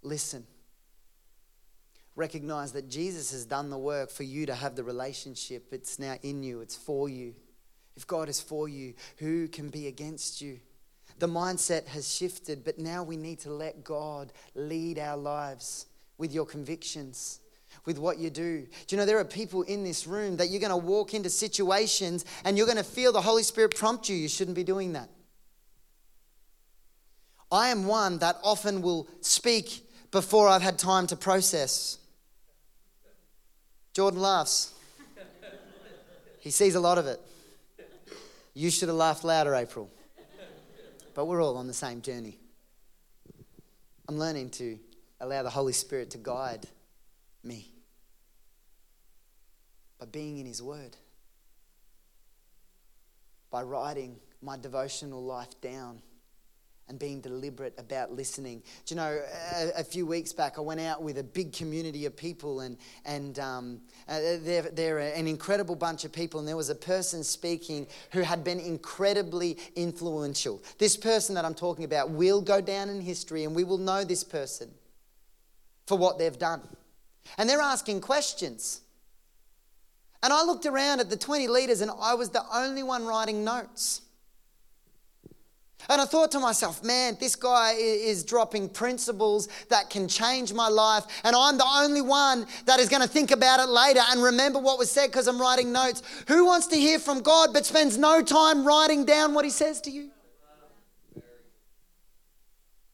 Listen 0.02 0.46
recognize 2.16 2.72
that 2.74 2.90
Jesus 2.90 3.32
has 3.32 3.46
done 3.46 3.70
the 3.70 3.78
work 3.78 4.10
for 4.10 4.24
you 4.24 4.46
to 4.46 4.56
have 4.56 4.76
the 4.76 4.84
relationship. 4.84 5.68
It's 5.72 6.00
now 6.00 6.18
in 6.24 6.44
you, 6.44 6.62
it's 6.62 6.76
for 6.76 7.10
you. 7.10 7.36
If 7.96 8.08
God 8.08 8.30
is 8.30 8.42
for 8.42 8.68
you, 8.68 8.94
who 9.18 9.48
can 9.48 9.70
be 9.70 9.88
against 9.88 10.42
you? 10.42 10.60
The 11.20 11.28
mindset 11.28 11.88
has 11.88 12.14
shifted, 12.14 12.66
but 12.66 12.78
now 12.78 13.04
we 13.04 13.16
need 13.16 13.40
to 13.40 13.52
let 13.52 13.84
God 13.84 14.34
lead 14.54 15.00
our 15.00 15.16
lives 15.16 15.86
with 16.18 16.34
your 16.34 16.46
convictions, 16.46 17.40
with 17.86 17.98
what 17.98 18.18
you 18.18 18.30
do. 18.30 18.68
Do 18.88 18.96
you 18.96 18.98
know 18.98 19.06
there 19.06 19.20
are 19.20 19.26
people 19.26 19.62
in 19.64 19.84
this 19.84 20.08
room 20.08 20.38
that 20.38 20.50
you're 20.50 20.60
going 20.60 20.72
to 20.72 20.78
walk 20.78 21.14
into 21.14 21.30
situations 21.30 22.26
and 22.44 22.58
you're 22.58 22.68
going 22.68 22.78
to 22.78 22.84
feel 22.84 23.14
the 23.14 23.22
Holy 23.22 23.44
Spirit 23.44 23.76
prompt 23.76 24.10
you? 24.10 24.16
You 24.16 24.28
shouldn't 24.28 24.56
be 24.56 24.64
doing 24.64 24.94
that. 24.94 25.10
I 27.52 27.70
am 27.70 27.86
one 27.86 28.20
that 28.20 28.38
often 28.44 28.82
will 28.82 29.08
speak 29.22 29.88
before 30.12 30.48
I've 30.50 30.62
had 30.62 30.78
time 30.78 31.08
to 31.08 31.16
process. 31.16 31.98
Jordan 33.96 34.20
laughs. 34.20 34.74
He 36.40 36.52
sees 36.52 36.76
a 36.76 36.82
lot 36.82 36.98
of 36.98 37.08
it. 37.08 37.22
You 38.54 38.70
should 38.70 38.90
have 38.90 38.98
laughed 38.98 39.24
louder, 39.24 39.56
April. 39.56 39.90
But 41.14 41.26
we're 41.26 41.42
all 41.42 41.56
on 41.56 41.68
the 41.68 41.74
same 41.74 42.02
journey. 42.02 42.38
I'm 44.10 44.20
learning 44.20 44.50
to 44.52 44.78
allow 45.22 45.44
the 45.44 45.50
Holy 45.50 45.72
Spirit 45.72 46.10
to 46.12 46.18
guide 46.18 46.68
me 47.42 47.72
by 49.98 50.08
being 50.08 50.40
in 50.40 50.46
His 50.46 50.62
Word, 50.62 50.98
by 53.50 53.62
writing 53.62 54.18
my 54.42 54.58
devotional 54.58 55.24
life 55.24 55.60
down 55.62 56.02
and 56.88 57.00
being 57.00 57.20
deliberate 57.20 57.74
about 57.80 58.12
listening. 58.12 58.62
Do 58.86 58.94
you 58.94 58.98
know, 58.98 59.22
a, 59.56 59.80
a, 59.80 59.84
few 59.84 60.06
weeks 60.06 60.32
back, 60.34 60.60
I 60.60 60.62
went 60.62 60.80
out 60.80 61.02
with 61.02 61.18
a 61.18 61.24
big 61.24 61.52
community 61.52 62.06
of 62.06 62.16
people, 62.16 62.60
and, 62.60 62.78
and 63.06 63.40
um, 63.40 63.82
uh, 64.08 64.20
they're, 64.42 64.70
they're 64.70 65.00
an 65.00 65.28
incredible 65.28 65.76
bunch 65.76 66.06
of 66.06 66.12
people. 66.12 66.40
And 66.40 66.48
there 66.48 66.56
was 66.56 66.70
a 66.70 66.76
person 66.76 67.24
speaking 67.24 67.88
who 68.12 68.22
had 68.22 68.44
been 68.44 68.60
incredibly 68.60 69.58
influential. 69.76 70.62
This 70.78 70.96
person 70.96 71.34
that 71.36 71.44
I'm 71.44 71.56
talking 71.56 71.86
about 71.86 72.12
will 72.12 72.42
go 72.42 72.62
down 72.62 72.90
in 72.90 73.02
history, 73.02 73.46
and 73.46 73.56
we 73.56 73.64
will 73.64 73.80
know 73.80 74.04
this 74.04 74.24
person 74.24 74.70
for 75.88 75.98
what 75.98 76.20
they've 76.20 76.38
done. 76.38 76.62
And 77.40 77.50
they're 77.50 77.62
asking 77.62 78.02
questions. 78.02 78.82
And 80.22 80.32
I 80.32 80.44
looked 80.44 80.68
around 80.68 81.00
at 81.00 81.10
the 81.10 81.18
20 81.18 81.48
leaders, 81.48 81.82
and 81.82 81.90
I 82.00 82.14
was 82.14 82.30
the 82.30 82.44
only 82.54 82.84
one 82.84 83.06
writing 83.06 83.44
notes. 83.44 84.02
And 85.90 86.02
I 86.02 86.06
thought 86.06 86.32
to 86.32 86.40
myself, 86.40 86.84
man, 86.84 87.18
this 87.20 87.36
guy 87.36 87.74
is 87.74 88.24
dropping 88.24 88.70
principles 88.70 89.48
that 89.70 89.90
can 89.90 90.08
change 90.08 90.54
my 90.54 90.68
life. 90.68 91.06
And 91.24 91.36
I'm 91.36 91.58
the 91.58 91.66
only 91.66 92.02
one 92.02 92.46
that 92.66 92.80
is 92.80 92.90
going 92.90 93.02
to 93.02 93.08
think 93.08 93.32
about 93.32 93.60
it 93.60 93.70
later 93.70 94.02
and 94.10 94.22
remember 94.24 94.60
what 94.60 94.78
was 94.80 94.92
said 94.92 95.08
because 95.08 95.28
I'm 95.28 95.40
writing 95.40 95.72
notes. 95.72 96.02
Who 96.28 96.46
wants 96.46 96.68
to 96.68 96.76
hear 96.76 97.00
from 97.00 97.22
God 97.22 97.50
but 97.54 97.66
spends 97.66 97.98
no 97.98 98.22
time 98.22 98.66
writing 98.66 99.06
down 99.06 99.34
what 99.34 99.46
he 99.46 99.52
says 99.52 99.82
to 99.82 99.92
you? 99.92 100.10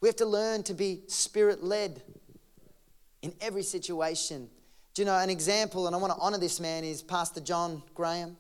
We 0.02 0.10
have 0.10 0.16
to 0.18 0.26
learn 0.26 0.64
to 0.64 0.74
be 0.74 1.04
spirit 1.08 1.64
led 1.64 2.02
in 3.22 3.34
every 3.40 3.64
situation. 3.64 4.50
Do 4.94 5.04
you 5.04 5.06
know 5.06 5.18
an 5.18 5.30
example, 5.30 5.88
and 5.88 5.96
I 5.96 6.00
want 6.00 6.12
to 6.12 6.20
honor 6.20 6.40
this 6.40 6.60
man, 6.60 6.84
is 6.84 7.02
Pastor 7.02 7.40
John 7.40 7.84
Graham. 7.94 8.36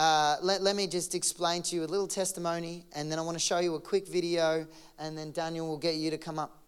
Uh, 0.00 0.38
let, 0.40 0.62
let 0.62 0.76
me 0.76 0.86
just 0.86 1.14
explain 1.14 1.60
to 1.60 1.76
you 1.76 1.84
a 1.84 1.84
little 1.84 2.08
testimony, 2.08 2.86
and 2.94 3.12
then 3.12 3.18
I 3.18 3.22
want 3.22 3.34
to 3.34 3.38
show 3.38 3.58
you 3.58 3.74
a 3.74 3.80
quick 3.80 4.08
video, 4.08 4.66
and 4.98 5.18
then 5.18 5.30
Daniel 5.30 5.68
will 5.68 5.76
get 5.76 5.96
you 5.96 6.10
to 6.10 6.16
come 6.16 6.38
up. 6.38 6.62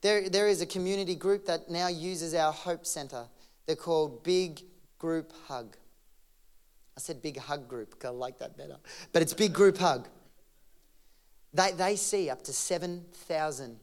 There, 0.00 0.30
there 0.30 0.48
is 0.48 0.62
a 0.62 0.66
community 0.66 1.14
group 1.14 1.44
that 1.44 1.68
now 1.68 1.88
uses 1.88 2.32
our 2.34 2.54
Hope 2.54 2.86
Center. 2.86 3.26
They're 3.66 3.76
called 3.76 4.24
Big 4.24 4.62
Group 4.98 5.30
Hug. 5.46 5.76
I 6.96 7.00
said 7.00 7.20
Big 7.20 7.36
Hug 7.36 7.68
Group 7.68 7.90
because 7.90 8.08
I 8.08 8.12
like 8.14 8.38
that 8.38 8.56
better, 8.56 8.78
but 9.12 9.20
it's 9.20 9.34
Big 9.34 9.52
Group 9.52 9.76
Hug. 9.76 10.08
They, 11.52 11.72
they 11.72 11.96
see 11.96 12.30
up 12.30 12.44
to 12.44 12.52
7,000 12.54 13.76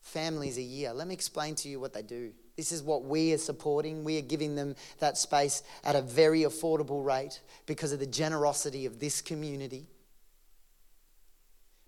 families 0.00 0.58
a 0.58 0.62
year. 0.62 0.92
Let 0.92 1.06
me 1.06 1.14
explain 1.14 1.54
to 1.54 1.68
you 1.68 1.78
what 1.78 1.92
they 1.92 2.02
do. 2.02 2.32
This 2.56 2.72
is 2.72 2.82
what 2.82 3.04
we 3.04 3.34
are 3.34 3.38
supporting. 3.38 4.02
We 4.02 4.18
are 4.18 4.22
giving 4.22 4.54
them 4.54 4.76
that 4.98 5.18
space 5.18 5.62
at 5.84 5.94
a 5.94 6.00
very 6.00 6.40
affordable 6.40 7.04
rate 7.04 7.40
because 7.66 7.92
of 7.92 8.00
the 8.00 8.06
generosity 8.06 8.86
of 8.86 8.98
this 8.98 9.20
community. 9.20 9.86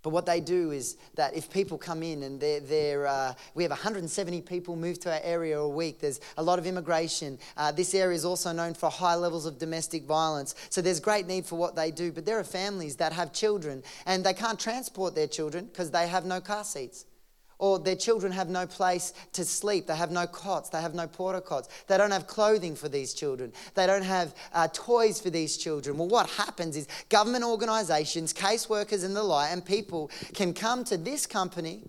But 0.03 0.11
what 0.11 0.27
they 0.27 0.41
do 0.41 0.71
is 0.71 0.97
that 1.17 1.35
if 1.35 1.51
people 1.51 1.77
come 1.77 2.03
in 2.03 2.23
and 2.23 2.39
they're, 2.39 2.61
they're 2.61 3.07
uh, 3.07 3.35
we 3.55 3.65
have 3.65 3.71
170 3.71 4.43
people 4.43 4.77
move 4.77 5.01
to 5.01 5.13
our 5.13 5.21
area 5.25 5.59
a 5.59 5.69
week, 5.69 6.01
there's 6.01 6.21
a 6.37 6.43
lot 6.43 6.59
of 6.59 6.67
immigration. 6.67 7.39
Uh, 7.57 7.73
this 7.73 7.95
area 7.95 8.15
is 8.15 8.25
also 8.25 8.53
known 8.53 8.75
for 8.75 8.91
high 8.91 9.17
levels 9.17 9.45
of 9.45 9.59
domestic 9.59 10.05
violence. 10.05 10.55
So 10.71 10.81
there's 10.81 11.01
great 11.01 11.27
need 11.27 11.47
for 11.47 11.57
what 11.57 11.75
they 11.75 11.91
do. 11.91 12.13
But 12.13 12.27
there 12.27 12.39
are 12.39 12.45
families 12.45 12.97
that 12.97 13.13
have 13.13 13.33
children 13.33 13.83
and 14.07 14.23
they 14.23 14.35
can't 14.35 14.61
transport 14.61 15.15
their 15.17 15.27
children 15.27 15.65
because 15.65 15.91
they 15.91 16.07
have 16.07 16.25
no 16.25 16.41
car 16.41 16.63
seats 16.63 17.05
or 17.59 17.79
their 17.79 17.97
children 17.97 18.33
have 18.33 18.49
no 18.49 18.67
place 18.67 19.13
to 19.33 19.45
sleep. 19.45 19.87
They 19.87 19.97
have 19.97 20.11
no 20.11 20.27
cots. 20.27 20.69
They 20.71 20.81
have 20.81 20.95
no 20.95 21.07
porta 21.07 21.41
cots. 21.41 21.69
They 21.87 21.99
don't 21.99 22.11
have 22.11 22.27
clothing 22.27 22.75
for 22.75 22.89
these 22.89 23.15
children. 23.15 23.53
They 23.75 23.87
don't 23.87 24.03
have 24.03 24.35
uh, 24.53 24.69
toys 24.73 25.21
for 25.21 25.31
these 25.31 25.57
children. 25.57 25.99
Well, 25.99 26.09
what 26.09 26.29
happens 26.31 26.77
is 26.77 26.87
government 27.09 27.45
organisations, 27.45 28.33
caseworkers, 28.33 29.05
and 29.05 29.15
the 29.15 29.23
like, 29.23 29.53
and 29.53 29.65
people 29.65 30.11
can 30.35 30.55
come 30.55 30.85
to 30.85 30.97
this 30.97 31.27
company 31.27 31.83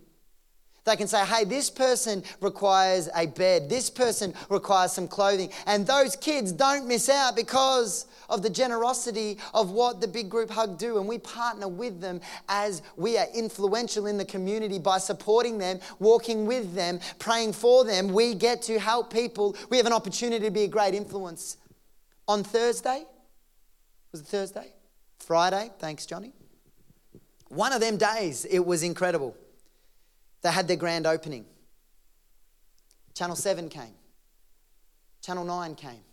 they 0.84 0.96
can 0.96 1.06
say, 1.06 1.24
hey, 1.24 1.44
this 1.44 1.70
person 1.70 2.22
requires 2.40 3.08
a 3.14 3.26
bed, 3.26 3.68
this 3.68 3.90
person 3.90 4.34
requires 4.48 4.92
some 4.92 5.06
clothing. 5.06 5.50
And 5.66 5.86
those 5.86 6.16
kids 6.16 6.52
don't 6.52 6.88
miss 6.88 7.08
out 7.08 7.36
because 7.36 8.06
of 8.28 8.42
the 8.42 8.50
generosity 8.50 9.38
of 9.52 9.70
what 9.70 10.00
the 10.00 10.08
Big 10.08 10.30
Group 10.30 10.50
Hug 10.50 10.78
do. 10.78 10.98
And 10.98 11.06
we 11.06 11.18
partner 11.18 11.68
with 11.68 12.00
them 12.00 12.20
as 12.48 12.82
we 12.96 13.18
are 13.18 13.26
influential 13.34 14.06
in 14.06 14.16
the 14.16 14.24
community 14.24 14.78
by 14.78 14.98
supporting 14.98 15.58
them, 15.58 15.80
walking 15.98 16.46
with 16.46 16.74
them, 16.74 17.00
praying 17.18 17.52
for 17.52 17.84
them. 17.84 18.12
We 18.12 18.34
get 18.34 18.62
to 18.62 18.78
help 18.78 19.12
people. 19.12 19.56
We 19.68 19.76
have 19.76 19.86
an 19.86 19.92
opportunity 19.92 20.44
to 20.46 20.50
be 20.50 20.62
a 20.62 20.68
great 20.68 20.94
influence. 20.94 21.56
On 22.26 22.44
Thursday, 22.44 23.04
was 24.12 24.20
it 24.20 24.26
Thursday? 24.26 24.72
Friday, 25.18 25.70
thanks, 25.78 26.06
Johnny. 26.06 26.32
One 27.48 27.72
of 27.72 27.80
them 27.80 27.96
days, 27.96 28.44
it 28.44 28.60
was 28.60 28.82
incredible. 28.82 29.36
They 30.42 30.50
had 30.50 30.68
their 30.68 30.76
grand 30.76 31.06
opening. 31.06 31.44
Channel 33.14 33.36
7 33.36 33.68
came. 33.68 33.94
Channel 35.22 35.44
9 35.44 35.74
came. 35.74 36.04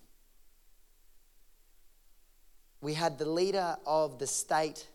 We 2.81 2.93
had 2.93 3.17
the 3.17 3.29
leader 3.29 3.77
of 3.85 4.19
the 4.19 4.27
state 4.27 4.87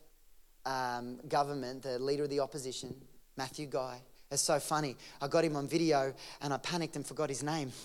um, 0.64 1.18
government, 1.28 1.82
the 1.82 1.98
leader 1.98 2.24
of 2.24 2.30
the 2.30 2.40
opposition, 2.40 2.94
Matthew 3.36 3.66
Guy. 3.66 4.00
It's 4.30 4.42
so 4.42 4.58
funny. 4.58 4.96
I 5.20 5.28
got 5.28 5.44
him 5.44 5.56
on 5.56 5.66
video 5.66 6.14
and 6.40 6.52
I 6.52 6.58
panicked 6.58 6.96
and 6.96 7.06
forgot 7.06 7.28
his 7.28 7.42
name. 7.42 7.72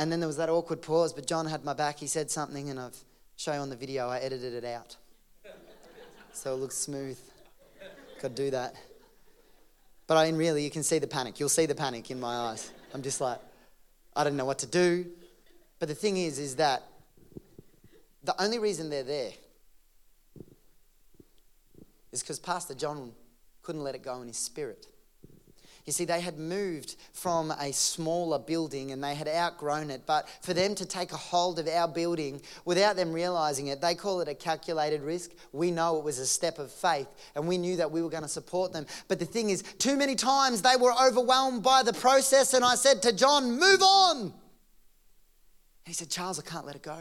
And 0.00 0.12
then 0.12 0.20
there 0.20 0.28
was 0.28 0.36
that 0.36 0.48
awkward 0.48 0.80
pause, 0.80 1.12
but 1.12 1.26
John 1.26 1.44
had 1.44 1.64
my 1.64 1.72
back. 1.72 1.98
He 1.98 2.06
said 2.06 2.30
something, 2.30 2.70
and 2.70 2.78
I've 2.78 2.94
show 3.36 3.52
you 3.52 3.58
on 3.58 3.68
the 3.68 3.74
video. 3.74 4.08
I 4.08 4.18
edited 4.18 4.54
it 4.54 4.64
out, 4.64 4.96
so 6.32 6.54
it 6.54 6.58
looks 6.58 6.76
smooth. 6.76 7.18
Could 8.20 8.36
do 8.36 8.48
that. 8.52 8.76
But 10.08 10.16
I 10.16 10.24
mean, 10.24 10.36
really, 10.36 10.64
you 10.64 10.70
can 10.70 10.82
see 10.82 10.98
the 10.98 11.06
panic. 11.06 11.38
You'll 11.38 11.50
see 11.50 11.66
the 11.66 11.74
panic 11.74 12.10
in 12.10 12.18
my 12.18 12.34
eyes. 12.34 12.72
I'm 12.94 13.02
just 13.02 13.20
like, 13.20 13.38
I 14.16 14.24
don't 14.24 14.36
know 14.36 14.46
what 14.46 14.58
to 14.60 14.66
do. 14.66 15.06
But 15.78 15.88
the 15.88 15.94
thing 15.94 16.16
is, 16.16 16.38
is 16.38 16.56
that 16.56 16.82
the 18.24 18.34
only 18.42 18.58
reason 18.58 18.88
they're 18.88 19.04
there 19.04 19.32
is 22.10 22.22
because 22.22 22.38
Pastor 22.38 22.74
John 22.74 23.12
couldn't 23.62 23.84
let 23.84 23.94
it 23.94 24.02
go 24.02 24.20
in 24.22 24.28
his 24.28 24.38
spirit. 24.38 24.86
You 25.88 25.92
see, 25.92 26.04
they 26.04 26.20
had 26.20 26.38
moved 26.38 26.96
from 27.14 27.50
a 27.50 27.72
smaller 27.72 28.38
building 28.38 28.92
and 28.92 29.02
they 29.02 29.14
had 29.14 29.26
outgrown 29.26 29.88
it. 29.88 30.02
But 30.04 30.28
for 30.42 30.52
them 30.52 30.74
to 30.74 30.84
take 30.84 31.12
a 31.12 31.16
hold 31.16 31.58
of 31.58 31.66
our 31.66 31.88
building 31.88 32.42
without 32.66 32.94
them 32.94 33.10
realizing 33.10 33.68
it, 33.68 33.80
they 33.80 33.94
call 33.94 34.20
it 34.20 34.28
a 34.28 34.34
calculated 34.34 35.00
risk. 35.00 35.30
We 35.50 35.70
know 35.70 35.96
it 35.96 36.04
was 36.04 36.18
a 36.18 36.26
step 36.26 36.58
of 36.58 36.70
faith 36.70 37.08
and 37.34 37.48
we 37.48 37.56
knew 37.56 37.76
that 37.76 37.90
we 37.90 38.02
were 38.02 38.10
going 38.10 38.22
to 38.22 38.28
support 38.28 38.70
them. 38.70 38.84
But 39.08 39.18
the 39.18 39.24
thing 39.24 39.48
is, 39.48 39.62
too 39.78 39.96
many 39.96 40.14
times 40.14 40.60
they 40.60 40.76
were 40.78 40.92
overwhelmed 40.92 41.62
by 41.62 41.82
the 41.82 41.94
process. 41.94 42.52
And 42.52 42.66
I 42.66 42.74
said 42.74 43.00
to 43.04 43.12
John, 43.14 43.58
Move 43.58 43.80
on. 43.80 44.34
He 45.86 45.94
said, 45.94 46.10
Charles, 46.10 46.38
I 46.38 46.42
can't 46.42 46.66
let 46.66 46.76
it 46.76 46.82
go. 46.82 46.98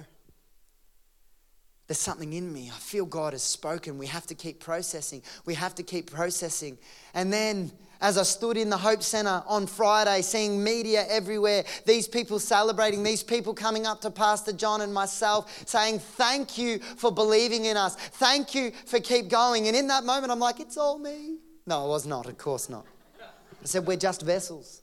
There's 1.88 2.00
something 2.00 2.34
in 2.34 2.52
me. 2.52 2.70
I 2.70 2.78
feel 2.80 3.06
God 3.06 3.34
has 3.34 3.44
spoken. 3.44 3.98
We 3.98 4.08
have 4.08 4.28
to 4.28 4.36
keep 4.36 4.60
processing. 4.60 5.22
We 5.46 5.54
have 5.54 5.74
to 5.76 5.84
keep 5.84 6.12
processing. 6.12 6.78
And 7.14 7.32
then 7.32 7.72
as 8.02 8.18
I 8.18 8.24
stood 8.24 8.58
in 8.58 8.70
the 8.70 8.78
Hope 8.78 9.02
Center 9.02 9.42
on 9.48 9.68
Friday, 9.68 10.22
seeing 10.22 10.62
media 10.62 11.06
everywhere, 11.10 11.64
these 11.86 12.08
people 12.08 12.40
celebrating, 12.40 13.04
these 13.04 13.24
people 13.24 13.54
coming 13.54 13.88
up 13.88 14.02
to 14.02 14.12
Pastor 14.12 14.52
John 14.52 14.82
and 14.82 14.94
myself 14.94 15.64
saying, 15.66 16.00
Thank 16.00 16.58
you 16.58 16.80
for 16.80 17.12
believing 17.12 17.66
in 17.66 17.78
us. 17.78 17.96
Thank 17.96 18.54
you 18.54 18.72
for 18.86 19.00
keep 19.00 19.30
going. 19.30 19.68
And 19.68 19.76
in 19.76 19.88
that 19.88 20.04
moment, 20.04 20.32
I'm 20.32 20.40
like, 20.40 20.60
It's 20.60 20.78
all 20.78 21.00
me. 21.00 21.38
No, 21.66 21.86
it 21.86 21.90
was 21.90 22.06
not, 22.06 22.28
of 22.28 22.38
course 22.38 22.70
not. 22.70 22.86
I 23.20 23.66
said, 23.66 23.88
We're 23.88 23.98
just 23.98 24.22
vessels. 24.22 24.82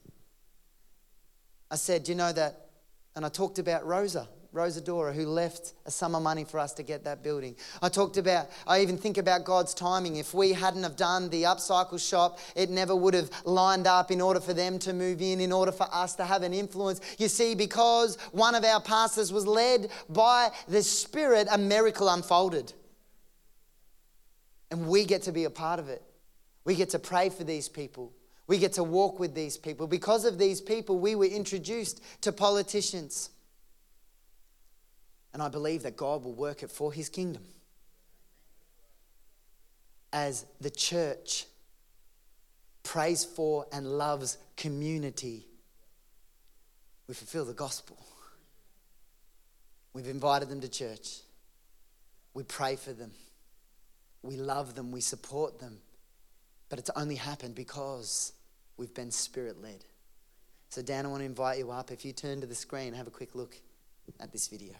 I 1.71 1.77
said, 1.77 2.09
You 2.09 2.15
know 2.15 2.33
that? 2.33 2.71
And 3.15 3.25
I 3.25 3.29
talked 3.29 3.59
about 3.59 3.87
Rosa. 3.87 4.27
Rosadora, 4.55 5.13
who 5.13 5.27
left 5.27 5.75
a 5.85 5.91
sum 5.91 6.15
of 6.15 6.23
money 6.23 6.45
for 6.45 6.59
us 6.61 6.73
to 6.75 6.83
get 6.83 7.05
that 7.05 7.23
building. 7.23 7.57
I 7.83 7.89
talked 7.89 8.17
about, 8.17 8.49
I 8.67 8.81
even 8.81 8.97
think 8.97 9.19
about 9.19 9.45
God's 9.45 9.75
timing. 9.75 10.17
If 10.17 10.33
we 10.33 10.53
hadn't 10.53 10.85
have 10.85 10.97
done 10.97 11.29
the 11.29 11.43
upcycle 11.43 12.01
shop, 12.01 12.39
it 12.55 12.71
never 12.71 12.95
would 12.95 13.15
have 13.15 13.31
lined 13.45 13.87
up 13.87 14.11
in 14.11 14.21
order 14.21 14.41
for 14.41 14.55
them 14.55 14.79
to 14.81 14.93
move 14.93 15.21
in, 15.21 15.41
in 15.41 15.53
order 15.53 15.73
for 15.73 15.89
us 15.93 16.15
to 16.15 16.25
have 16.25 16.43
an 16.43 16.55
influence. 16.55 17.01
You 17.19 17.29
see, 17.29 17.55
because 17.55 18.17
one 18.31 18.55
of 18.55 18.65
our 18.65 18.81
pastors 18.81 19.33
was 19.33 19.47
led 19.47 19.91
by 20.09 20.51
the 20.69 20.83
Spirit, 20.83 21.49
a 21.51 21.59
miracle 21.59 22.09
unfolded. 22.09 22.73
And 24.71 24.89
we 24.89 25.05
get 25.05 25.23
to 25.23 25.33
be 25.33 25.45
a 25.45 25.51
part 25.51 25.81
of 25.81 25.89
it. 25.89 26.03
We 26.65 26.77
get 26.77 26.91
to 26.91 26.99
pray 26.99 27.29
for 27.29 27.45
these 27.45 27.69
people. 27.69 28.13
We 28.47 28.59
get 28.59 28.75
to 28.75 28.85
walk 28.85 29.19
with 29.19 29.35
these 29.35 29.57
people. 29.57 29.87
Because 29.87 30.25
of 30.25 30.39
these 30.39 30.61
people, 30.61 30.99
we 30.99 31.15
were 31.15 31.25
introduced 31.25 32.03
to 32.23 32.33
politicians. 32.33 33.31
And 35.35 35.43
I 35.43 35.49
believe 35.49 35.83
that 35.83 35.97
God 35.97 36.25
will 36.25 36.33
work 36.33 36.63
it 36.63 36.71
for 36.71 36.93
his 36.93 37.09
kingdom. 37.11 37.43
As 40.13 40.47
the 40.61 40.71
church 40.71 41.47
prays 42.85 43.25
for 43.25 43.67
and 43.73 43.99
loves 43.99 44.39
community, 44.57 45.45
we 47.09 47.15
fulfill 47.15 47.45
the 47.45 47.53
gospel. 47.53 47.99
We've 49.93 50.07
invited 50.07 50.49
them 50.49 50.61
to 50.61 50.69
church. 50.69 51.19
We 52.33 52.45
pray 52.45 52.77
for 52.77 52.93
them. 52.93 53.11
We 54.23 54.37
love 54.37 54.77
them. 54.77 54.93
We 54.93 55.01
support 55.01 55.59
them. 55.59 55.79
But 56.69 56.79
it's 56.79 56.91
only 56.95 57.17
happened 57.17 57.57
because 57.57 58.33
we've 58.77 58.95
been 58.95 59.11
spirit 59.11 59.61
led. 59.61 59.85
So, 60.69 60.81
Dan, 60.81 61.07
I 61.07 61.09
want 61.09 61.21
to 61.21 61.27
invite 61.27 61.59
you 61.59 61.71
up. 61.71 61.91
If 61.91 62.05
you 62.05 62.13
turn 62.13 62.41
to 62.41 62.47
the 62.47 62.55
screen, 62.55 62.95
have 62.95 63.07
a 63.07 63.11
quick 63.11 63.35
look 63.35 63.57
at 64.21 64.33
this 64.33 64.49
video. 64.49 64.75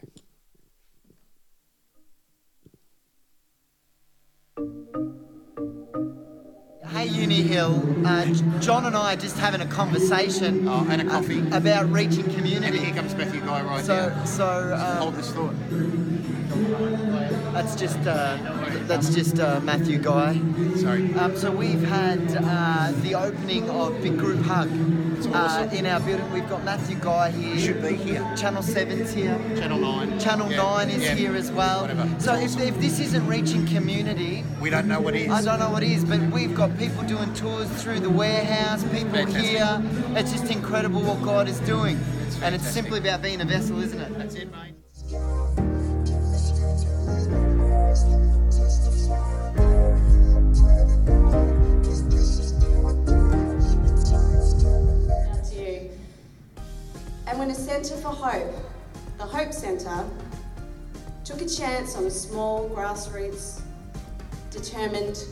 Hey, 6.95 7.07
Uni 7.07 7.41
Hill. 7.41 7.83
Uh, 8.07 8.23
John 8.61 8.85
and 8.85 8.95
I 8.95 9.15
are 9.15 9.17
just 9.17 9.37
having 9.37 9.59
a 9.59 9.65
conversation. 9.65 10.65
Oh, 10.65 10.87
and 10.89 11.01
a 11.01 11.05
coffee. 11.05 11.41
uh, 11.51 11.57
about 11.57 11.91
reaching 11.91 12.23
And 12.23 12.35
community. 12.35 12.79
here 12.79 12.95
comes 12.95 13.13
Matthew 13.15 13.41
Guy 13.41 13.63
right 13.63 13.83
So, 13.83 14.09
now. 14.15 14.23
so 14.23 14.77
Hold 14.77 15.13
um, 15.13 15.19
this 15.19 15.31
thought. 15.31 15.55
that's 17.55 17.75
just 17.75 17.99
uh, 18.05 18.37
that's 18.85 19.15
just 19.15 19.39
uh, 19.39 19.61
Matthew 19.61 19.97
Guy. 19.97 20.41
Sorry. 20.75 21.13
Um, 21.13 21.37
so 21.37 21.49
we've 21.51 21.81
had 21.81 22.19
uh, 22.37 22.91
the 23.01 23.15
opening 23.15 23.69
of 23.69 24.01
Big 24.03 24.17
Group 24.17 24.41
Hug 24.41 24.67
uh, 24.67 25.29
awesome. 25.37 25.69
in 25.69 25.85
our 25.85 26.01
building. 26.01 26.29
We've 26.33 26.49
got 26.49 26.65
Matthew 26.65 26.97
Guy 26.97 27.31
here. 27.31 27.53
You 27.55 27.59
should 27.61 27.81
be 27.81 27.95
here. 27.95 28.19
Channel 28.35 28.61
7's 28.61 29.13
here. 29.13 29.39
Channel 29.55 29.79
9. 29.79 30.19
Channel 30.19 30.51
Yeah, 30.51 30.57
9 30.57 30.89
is 30.89 31.03
yeah, 31.03 31.15
here 31.15 31.35
as 31.35 31.49
well. 31.49 31.83
Whatever. 31.83 32.09
So 32.19 32.33
if, 32.33 32.43
awesome. 32.43 32.61
if 32.61 32.79
this 32.79 32.99
isn't 32.99 33.25
reaching 33.25 33.65
community, 33.67 34.43
we 34.59 34.69
don't 34.69 34.87
know 34.87 34.99
what 34.99 35.15
is. 35.15 35.31
I 35.31 35.41
don't 35.41 35.59
know 35.59 35.69
what 35.69 35.83
is, 35.83 36.03
but 36.03 36.19
we've 36.33 36.53
got 36.53 36.77
people 36.77 37.03
doing 37.03 37.33
tours 37.35 37.69
through 37.81 38.01
the 38.01 38.09
warehouse, 38.09 38.83
people 38.83 39.11
Fantastic. 39.11 39.43
here. 39.45 39.81
It's 40.17 40.33
just 40.33 40.51
incredible 40.51 41.01
what 41.01 41.21
God 41.23 41.47
is 41.47 41.61
doing. 41.61 41.97
It's 42.27 42.41
and 42.41 42.53
it's 42.53 42.67
simply 42.67 42.99
about 42.99 43.21
being 43.21 43.39
a 43.39 43.45
vessel, 43.45 43.81
isn't 43.81 43.99
it? 43.99 44.17
That's 44.17 44.35
it, 44.35 44.51
mate. 44.51 45.64
And 57.27 57.39
when 57.39 57.49
a 57.51 57.55
Centre 57.55 57.95
for 57.95 58.09
Hope, 58.09 58.53
the 59.17 59.23
Hope 59.23 59.53
Centre, 59.53 60.05
took 61.23 61.41
a 61.41 61.47
chance 61.47 61.95
on 61.95 62.05
a 62.05 62.11
small 62.11 62.69
grassroots, 62.69 63.61
determined, 64.51 65.23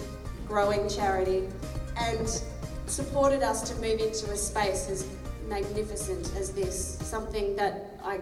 growing 0.47 0.87
charity 0.87 1.49
and 1.97 2.41
supported 2.85 3.43
us 3.43 3.67
to 3.69 3.75
move 3.75 3.99
into 3.99 4.31
a 4.31 4.37
space 4.37 4.89
as 4.89 5.05
magnificent 5.47 6.33
as 6.37 6.51
this, 6.51 6.97
something 7.01 7.55
that 7.55 7.99
I, 8.03 8.19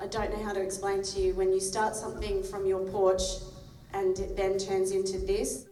I, 0.00 0.06
don't 0.06 0.30
know 0.30 0.44
how 0.44 0.52
to 0.52 0.60
explain 0.60 1.02
to 1.02 1.20
you. 1.20 1.34
When 1.34 1.52
you 1.52 1.60
start 1.60 1.94
something 1.96 2.42
from 2.42 2.66
your 2.66 2.84
porch 2.86 3.22
and 3.92 4.18
it 4.18 4.36
then 4.36 4.58
turns 4.58 4.90
into 4.90 5.18
this, 5.18 5.66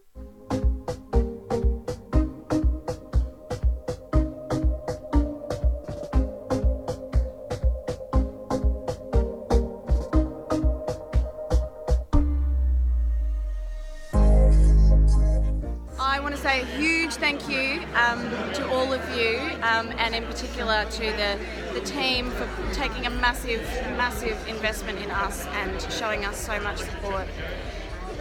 um, 19.72 19.92
and 19.98 20.14
in 20.14 20.24
particular 20.24 20.84
to 20.90 21.00
the, 21.00 21.38
the 21.74 21.80
team 21.80 22.30
for 22.30 22.48
taking 22.72 23.06
a 23.06 23.10
massive, 23.10 23.62
massive 23.96 24.36
investment 24.46 24.98
in 24.98 25.10
us 25.10 25.46
and 25.46 25.92
showing 25.92 26.24
us 26.24 26.36
so 26.36 26.60
much 26.60 26.78
support. 26.78 27.26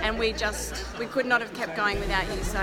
And 0.02 0.18
we 0.18 0.34
just, 0.34 0.98
we 0.98 1.06
could 1.06 1.26
not 1.26 1.42
have 1.42 1.54
kept 1.54 1.76
going 1.76 2.00
without 2.00 2.26
you, 2.36 2.44
so 2.44 2.60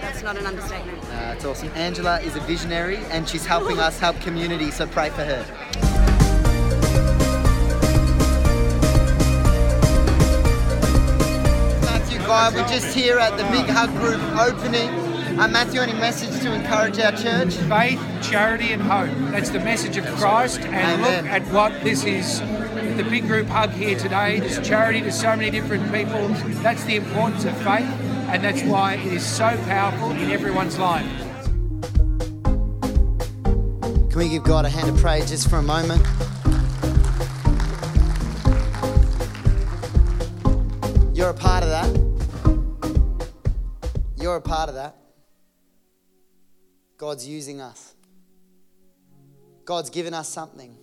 that's 0.00 0.22
not 0.22 0.36
an 0.36 0.46
understatement. 0.46 0.98
Uh, 1.04 1.34
it's 1.36 1.44
awesome. 1.44 1.70
Angela 1.74 2.20
is 2.20 2.34
a 2.34 2.40
visionary 2.40 2.98
and 3.10 3.28
she's 3.28 3.46
helping 3.46 3.78
us 3.78 3.98
help 3.98 4.18
community, 4.20 4.70
so 4.70 4.86
pray 4.86 5.10
for 5.10 5.24
her. 5.24 5.44
We're 12.52 12.66
just 12.68 12.94
here 12.94 13.18
at 13.18 13.36
the 13.36 13.44
Big 13.44 13.66
Hug 13.66 13.90
Group 14.00 14.20
opening. 14.36 15.03
Uh, 15.36 15.48
Matthew, 15.48 15.80
any 15.80 15.94
message 15.94 16.40
to 16.42 16.54
encourage 16.54 16.96
our 17.00 17.10
church? 17.10 17.54
faith, 17.54 18.00
charity, 18.22 18.72
and 18.72 18.80
hope. 18.80 19.10
That's 19.32 19.50
the 19.50 19.58
message 19.58 19.96
of 19.96 20.06
Christ. 20.14 20.60
And 20.60 21.02
Amen. 21.02 21.24
look 21.24 21.32
at 21.32 21.42
what 21.52 21.82
this 21.82 22.04
is. 22.04 22.38
The 22.96 23.04
big 23.10 23.26
group 23.26 23.48
hug 23.48 23.70
here 23.70 23.98
today. 23.98 24.38
There's 24.38 24.64
charity 24.64 25.00
to 25.00 25.10
so 25.10 25.34
many 25.34 25.50
different 25.50 25.92
people. 25.92 26.28
That's 26.62 26.84
the 26.84 26.94
importance 26.94 27.44
of 27.46 27.56
faith, 27.58 27.84
and 28.30 28.44
that's 28.44 28.62
why 28.62 28.94
it 28.94 29.12
is 29.12 29.26
so 29.26 29.48
powerful 29.64 30.12
in 30.12 30.30
everyone's 30.30 30.78
life. 30.78 31.04
Can 32.44 34.14
we 34.14 34.28
give 34.28 34.44
God 34.44 34.64
a 34.66 34.70
hand 34.70 34.88
of 34.88 34.96
praise 34.98 35.28
just 35.28 35.50
for 35.50 35.56
a 35.56 35.62
moment? 35.64 36.00
You're 41.12 41.30
a 41.30 41.34
part 41.34 41.64
of 41.64 41.70
that. 41.70 41.90
You're 44.16 44.36
a 44.36 44.40
part 44.40 44.68
of 44.68 44.76
that. 44.76 45.03
God's 47.04 47.28
using 47.28 47.60
us. 47.60 47.92
God's 49.66 49.90
given 49.90 50.14
us 50.14 50.26
something. 50.26 50.74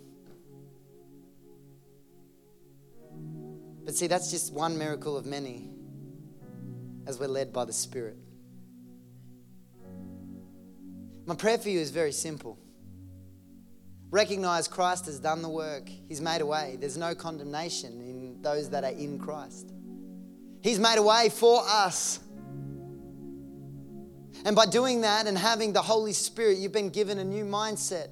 But 3.84 3.96
see, 3.96 4.06
that's 4.06 4.30
just 4.30 4.54
one 4.54 4.78
miracle 4.78 5.18
of 5.18 5.26
many 5.26 5.72
as 7.08 7.20
we're 7.20 7.26
led 7.26 7.52
by 7.52 7.66
the 7.66 7.74
Spirit. 7.74 8.18
My 11.26 11.34
prayer 11.34 11.58
for 11.58 11.70
you 11.70 11.80
is 11.80 11.90
very 11.90 12.12
simple. 12.12 12.60
Recognize 14.12 14.68
Christ 14.68 15.08
has 15.08 15.20
done 15.20 15.42
the 15.42 15.50
work. 15.50 15.90
He's 16.08 16.22
made 16.22 16.42
a 16.42 16.46
way. 16.46 16.78
There's 16.80 16.98
no 16.98 17.16
condemnation 17.16 18.00
in 18.00 18.44
those 18.44 18.70
that 18.70 18.84
are 18.84 18.92
in 18.92 19.18
Christ. 19.18 19.72
He's 20.62 20.78
made 20.78 21.00
a 21.00 21.04
way 21.04 21.30
for 21.30 21.64
us. 21.66 22.20
And 24.46 24.56
by 24.56 24.66
doing 24.66 25.02
that 25.02 25.28
and 25.28 25.38
having 25.38 25.74
the 25.74 25.82
Holy 25.82 26.14
Spirit, 26.14 26.58
you've 26.58 26.72
been 26.72 26.90
given 26.90 27.20
a 27.20 27.24
new 27.24 27.46
mindset. 27.46 28.08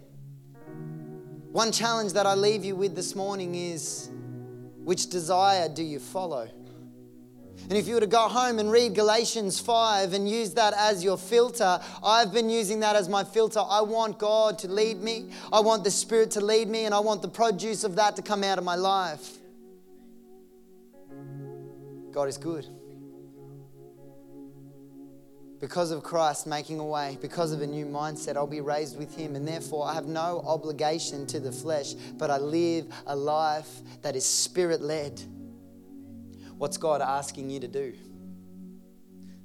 One 1.52 1.72
challenge 1.72 2.14
that 2.14 2.28
I 2.28 2.36
leave 2.36 2.64
you 2.64 2.76
with 2.76 2.96
this 2.96 3.16
morning 3.16 3.56
is 3.56 4.10
which 4.84 5.10
desire 5.10 5.68
do 5.68 5.84
you 5.84 6.00
follow? 6.00 6.48
And 7.64 7.78
if 7.78 7.88
you 7.88 7.96
were 7.96 8.00
to 8.00 8.08
go 8.08 8.28
home 8.28 8.60
and 8.60 8.72
read 8.72 8.96
Galatians 8.96 9.60
5 9.60 10.14
and 10.14 10.30
use 10.30 10.54
that 10.54 10.74
as 10.78 11.04
your 11.04 11.18
filter, 11.18 11.80
I've 12.04 12.32
been 12.32 12.50
using 12.50 12.80
that 12.80 12.96
as 12.96 13.10
my 13.10 13.24
filter. 13.24 13.60
I 13.60 13.82
want 13.82 14.18
God 14.18 14.58
to 14.60 14.68
lead 14.68 15.02
me, 15.02 15.32
I 15.52 15.60
want 15.60 15.84
the 15.84 15.92
Spirit 15.92 16.32
to 16.32 16.42
lead 16.42 16.70
me, 16.70 16.86
and 16.86 16.94
I 16.94 17.00
want 17.00 17.22
the 17.22 17.28
produce 17.28 17.84
of 17.84 17.96
that 17.98 18.16
to 18.16 18.22
come 18.22 18.44
out 18.44 18.58
of 18.58 18.64
my 18.64 18.76
life. 18.76 19.38
God 22.12 22.28
is 22.28 22.38
good. 22.38 22.68
Because 25.60 25.92
of 25.92 26.04
Christ 26.04 26.48
making 26.48 26.80
a 26.80 26.86
way, 26.86 27.18
because 27.22 27.52
of 27.52 27.62
a 27.62 27.68
new 27.68 27.86
mindset, 27.86 28.38
I'll 28.38 28.48
be 28.48 28.62
raised 28.62 28.98
with 28.98 29.16
Him, 29.16 29.36
and 29.36 29.48
therefore 29.48 29.88
I 29.88 29.94
have 29.94 30.06
no 30.06 30.42
obligation 30.46 31.28
to 31.28 31.40
the 31.40 31.52
flesh, 31.52 31.94
but 31.94 32.30
I 32.30 32.38
live 32.38 32.88
a 33.08 33.16
life 33.16 33.82
that 34.02 34.16
is 34.16 34.26
spirit 34.26 34.82
led. 34.82 35.22
What's 36.58 36.78
God 36.78 37.02
asking 37.02 37.50
you 37.50 37.60
to 37.60 37.68
do? 37.68 37.94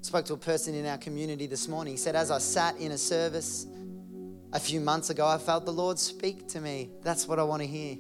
spoke 0.05 0.27
to 0.27 0.35
a 0.35 0.37
person 0.37 0.75
in 0.75 0.85
our 0.87 0.99
community 0.99 1.47
this 1.47 1.67
morning. 1.67 1.95
He 1.95 1.97
said, 1.97 2.15
As 2.15 2.31
I 2.31 2.39
sat 2.39 2.77
in 2.77 2.93
a 2.93 2.99
service 2.99 3.67
a 4.53 4.61
few 4.61 4.79
months 4.79 5.09
ago, 5.11 5.27
I 5.27 5.39
felt 5.39 5.65
the 5.65 5.73
Lord 5.73 5.99
speak 5.99 6.47
to 6.49 6.61
me. 6.61 6.91
That's 7.03 7.27
what 7.27 7.39
I 7.39 7.43
want 7.43 7.63
to 7.63 7.67
hear. 7.67 7.97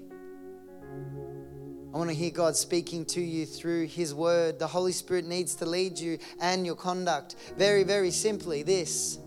I 1.94 1.96
want 1.96 2.10
to 2.10 2.16
hear 2.16 2.32
God 2.32 2.56
speaking 2.56 3.04
to 3.06 3.20
you 3.20 3.46
through 3.46 3.86
His 3.86 4.12
Word. 4.12 4.58
The 4.58 4.66
Holy 4.66 4.90
Spirit 4.90 5.26
needs 5.26 5.54
to 5.56 5.64
lead 5.64 5.96
you 5.96 6.18
and 6.40 6.66
your 6.66 6.74
conduct. 6.74 7.36
Very, 7.56 7.84
very 7.84 8.10
simply, 8.10 8.64
this 8.64 9.18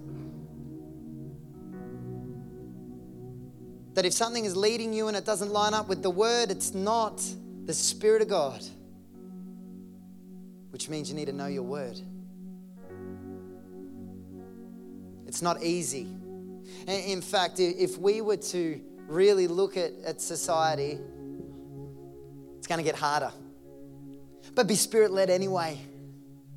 that 3.93 4.06
if 4.06 4.13
something 4.13 4.45
is 4.45 4.56
leading 4.56 4.93
you 4.93 5.08
and 5.08 5.17
it 5.17 5.25
doesn't 5.25 5.49
line 5.51 5.73
up 5.73 5.88
with 5.88 6.03
the 6.03 6.10
Word, 6.10 6.51
it's 6.51 6.73
not 6.73 7.23
the 7.63 7.73
Spirit 7.73 8.21
of 8.21 8.27
God, 8.27 8.62
which 10.71 10.89
means 10.89 11.10
you 11.10 11.15
need 11.15 11.25
to 11.25 11.34
know 11.34 11.48
your 11.48 11.63
Word. 11.63 12.00
It's 15.25 15.42
not 15.42 15.63
easy. 15.63 16.08
In 16.85 17.21
fact, 17.21 17.62
if 17.62 17.98
we 17.98 18.19
were 18.19 18.37
to 18.37 18.81
really 19.08 19.48
look 19.48 19.77
at, 19.77 19.94
at 20.06 20.21
society, 20.21 21.00
it's 22.68 22.76
going 22.76 22.84
to 22.84 22.92
get 22.92 23.00
harder. 23.00 23.32
But 24.54 24.68
be 24.68 24.76
spirit 24.76 25.12
led 25.12 25.30
anyway. 25.30 25.80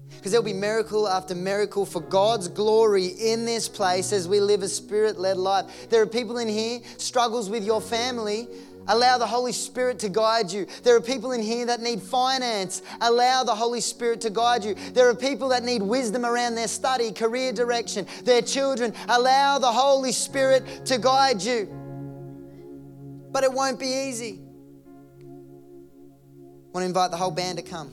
Because 0.08 0.32
there'll 0.32 0.44
be 0.44 0.52
miracle 0.52 1.06
after 1.06 1.36
miracle 1.36 1.86
for 1.86 2.00
God's 2.00 2.48
glory 2.48 3.06
in 3.06 3.44
this 3.44 3.68
place 3.68 4.12
as 4.12 4.26
we 4.26 4.40
live 4.40 4.64
a 4.64 4.68
spirit 4.68 5.20
led 5.20 5.36
life. 5.36 5.88
There 5.88 6.02
are 6.02 6.06
people 6.06 6.38
in 6.38 6.48
here, 6.48 6.80
struggles 6.96 7.48
with 7.48 7.64
your 7.64 7.80
family. 7.80 8.48
Allow 8.88 9.18
the 9.18 9.26
Holy 9.26 9.52
Spirit 9.52 10.00
to 10.00 10.08
guide 10.08 10.50
you. 10.50 10.66
There 10.82 10.96
are 10.96 11.00
people 11.00 11.30
in 11.30 11.42
here 11.42 11.66
that 11.66 11.78
need 11.78 12.02
finance. 12.02 12.82
Allow 13.00 13.44
the 13.44 13.54
Holy 13.54 13.80
Spirit 13.80 14.20
to 14.22 14.30
guide 14.30 14.64
you. 14.64 14.74
There 14.74 15.08
are 15.08 15.14
people 15.14 15.50
that 15.50 15.62
need 15.62 15.80
wisdom 15.80 16.26
around 16.26 16.56
their 16.56 16.66
study, 16.66 17.12
career 17.12 17.52
direction, 17.52 18.04
their 18.24 18.42
children. 18.42 18.94
Allow 19.08 19.60
the 19.60 19.70
Holy 19.70 20.10
Spirit 20.10 20.86
to 20.86 20.98
guide 20.98 21.40
you. 21.40 21.68
But 23.30 23.44
it 23.44 23.52
won't 23.52 23.78
be 23.78 24.08
easy. 24.08 24.40
I 26.70 26.72
want 26.72 26.84
to 26.84 26.86
invite 26.86 27.10
the 27.10 27.16
whole 27.16 27.32
band 27.32 27.58
to 27.58 27.64
come. 27.64 27.90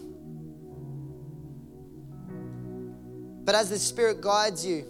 But 3.43 3.55
as 3.55 3.71
the 3.71 3.79
Spirit 3.79 4.21
guides 4.21 4.63
you, 4.63 4.85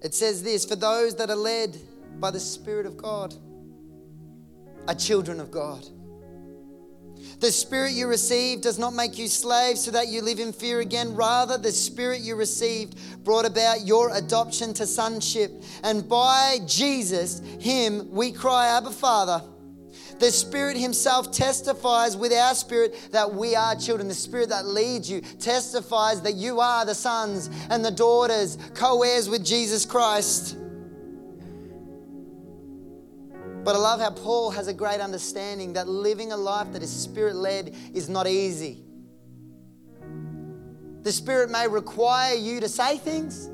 it 0.00 0.14
says 0.14 0.42
this 0.42 0.64
for 0.64 0.76
those 0.76 1.14
that 1.16 1.28
are 1.28 1.36
led 1.36 1.76
by 2.20 2.30
the 2.30 2.40
Spirit 2.40 2.86
of 2.86 2.96
God 2.96 3.34
are 4.88 4.94
children 4.94 5.40
of 5.40 5.50
God. 5.50 5.84
The 7.40 7.52
spirit 7.52 7.92
you 7.92 8.06
received 8.06 8.62
does 8.62 8.78
not 8.78 8.94
make 8.94 9.18
you 9.18 9.28
slaves 9.28 9.84
so 9.84 9.90
that 9.90 10.08
you 10.08 10.22
live 10.22 10.40
in 10.40 10.52
fear 10.52 10.80
again. 10.80 11.14
Rather, 11.14 11.58
the 11.58 11.72
spirit 11.72 12.20
you 12.20 12.36
received 12.36 12.98
brought 13.24 13.44
about 13.44 13.86
your 13.86 14.14
adoption 14.16 14.72
to 14.74 14.86
sonship. 14.86 15.50
And 15.82 16.08
by 16.08 16.58
Jesus, 16.66 17.40
Him, 17.60 18.10
we 18.10 18.32
cry, 18.32 18.68
Abba, 18.68 18.90
Father. 18.90 19.42
The 20.18 20.30
Spirit 20.30 20.76
Himself 20.76 21.32
testifies 21.32 22.16
with 22.16 22.32
our 22.32 22.54
spirit 22.54 23.08
that 23.10 23.34
we 23.34 23.56
are 23.56 23.74
children. 23.74 24.08
The 24.08 24.14
Spirit 24.14 24.48
that 24.50 24.66
leads 24.66 25.10
you 25.10 25.20
testifies 25.20 26.22
that 26.22 26.34
you 26.34 26.60
are 26.60 26.84
the 26.84 26.94
sons 26.94 27.50
and 27.68 27.84
the 27.84 27.90
daughters, 27.90 28.56
co 28.74 29.02
heirs 29.02 29.28
with 29.28 29.44
Jesus 29.44 29.84
Christ. 29.84 30.56
But 33.64 33.74
I 33.74 33.78
love 33.78 34.00
how 34.00 34.10
Paul 34.10 34.50
has 34.50 34.68
a 34.68 34.74
great 34.74 35.00
understanding 35.00 35.72
that 35.72 35.88
living 35.88 36.32
a 36.32 36.36
life 36.36 36.70
that 36.74 36.82
is 36.82 36.90
spirit 36.90 37.34
led 37.34 37.74
is 37.94 38.10
not 38.10 38.26
easy. 38.26 38.84
The 41.02 41.12
Spirit 41.12 41.50
may 41.50 41.68
require 41.68 42.34
you 42.34 42.60
to 42.60 42.68
say 42.68 42.96
things 42.96 43.46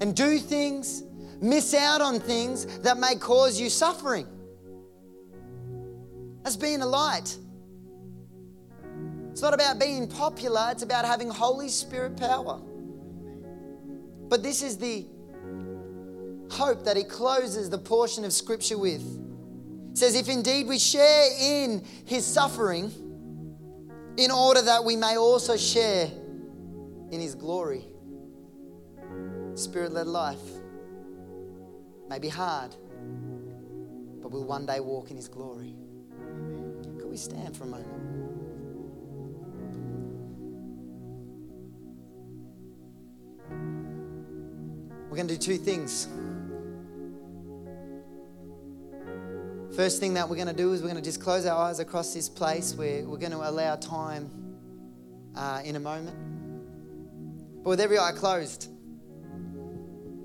and 0.00 0.16
do 0.16 0.38
things, 0.38 1.02
miss 1.40 1.74
out 1.74 2.00
on 2.00 2.18
things 2.18 2.64
that 2.80 2.98
may 2.98 3.14
cause 3.14 3.60
you 3.60 3.68
suffering. 3.68 4.26
That's 6.42 6.56
being 6.56 6.80
a 6.80 6.86
light. 6.86 7.36
It's 9.30 9.42
not 9.42 9.52
about 9.52 9.78
being 9.78 10.08
popular, 10.08 10.68
it's 10.72 10.82
about 10.82 11.04
having 11.04 11.28
Holy 11.28 11.68
Spirit 11.68 12.16
power. 12.16 12.58
But 14.28 14.42
this 14.42 14.62
is 14.62 14.78
the 14.78 15.06
hope 16.50 16.84
that 16.84 16.96
he 16.96 17.04
closes 17.04 17.68
the 17.68 17.78
portion 17.78 18.24
of 18.24 18.32
Scripture 18.32 18.78
with 18.78 19.27
says, 19.94 20.14
If 20.14 20.28
indeed 20.28 20.66
we 20.66 20.78
share 20.78 21.28
in 21.40 21.82
his 22.04 22.24
suffering, 22.24 22.92
in 24.18 24.32
order 24.32 24.60
that 24.62 24.84
we 24.84 24.96
may 24.96 25.16
also 25.16 25.56
share 25.56 26.10
in 27.10 27.20
his 27.20 27.36
glory. 27.36 27.84
Spirit 29.54 29.92
led 29.92 30.08
life 30.08 30.38
may 32.10 32.18
be 32.18 32.28
hard, 32.28 32.74
but 34.20 34.30
we'll 34.32 34.44
one 34.44 34.66
day 34.66 34.80
walk 34.80 35.10
in 35.10 35.16
his 35.16 35.28
glory. 35.28 35.74
Could 36.98 37.08
we 37.08 37.16
stand 37.16 37.56
for 37.56 37.64
a 37.64 37.66
moment? 37.66 37.88
We're 45.08 45.16
going 45.16 45.28
to 45.28 45.34
do 45.34 45.38
two 45.38 45.56
things. 45.56 46.08
First 49.78 50.00
thing 50.00 50.14
that 50.14 50.28
we're 50.28 50.34
going 50.34 50.48
to 50.48 50.52
do 50.52 50.72
is 50.72 50.82
we're 50.82 50.88
going 50.88 51.00
to 51.00 51.08
just 51.08 51.20
close 51.20 51.46
our 51.46 51.56
eyes 51.56 51.78
across 51.78 52.12
this 52.12 52.28
place 52.28 52.74
where 52.74 53.04
we're 53.04 53.16
going 53.16 53.30
to 53.30 53.48
allow 53.48 53.76
time 53.76 54.28
uh, 55.36 55.62
in 55.64 55.76
a 55.76 55.78
moment. 55.78 56.16
But 57.62 57.70
with 57.70 57.80
every 57.80 57.96
eye 57.96 58.10
closed, 58.10 58.68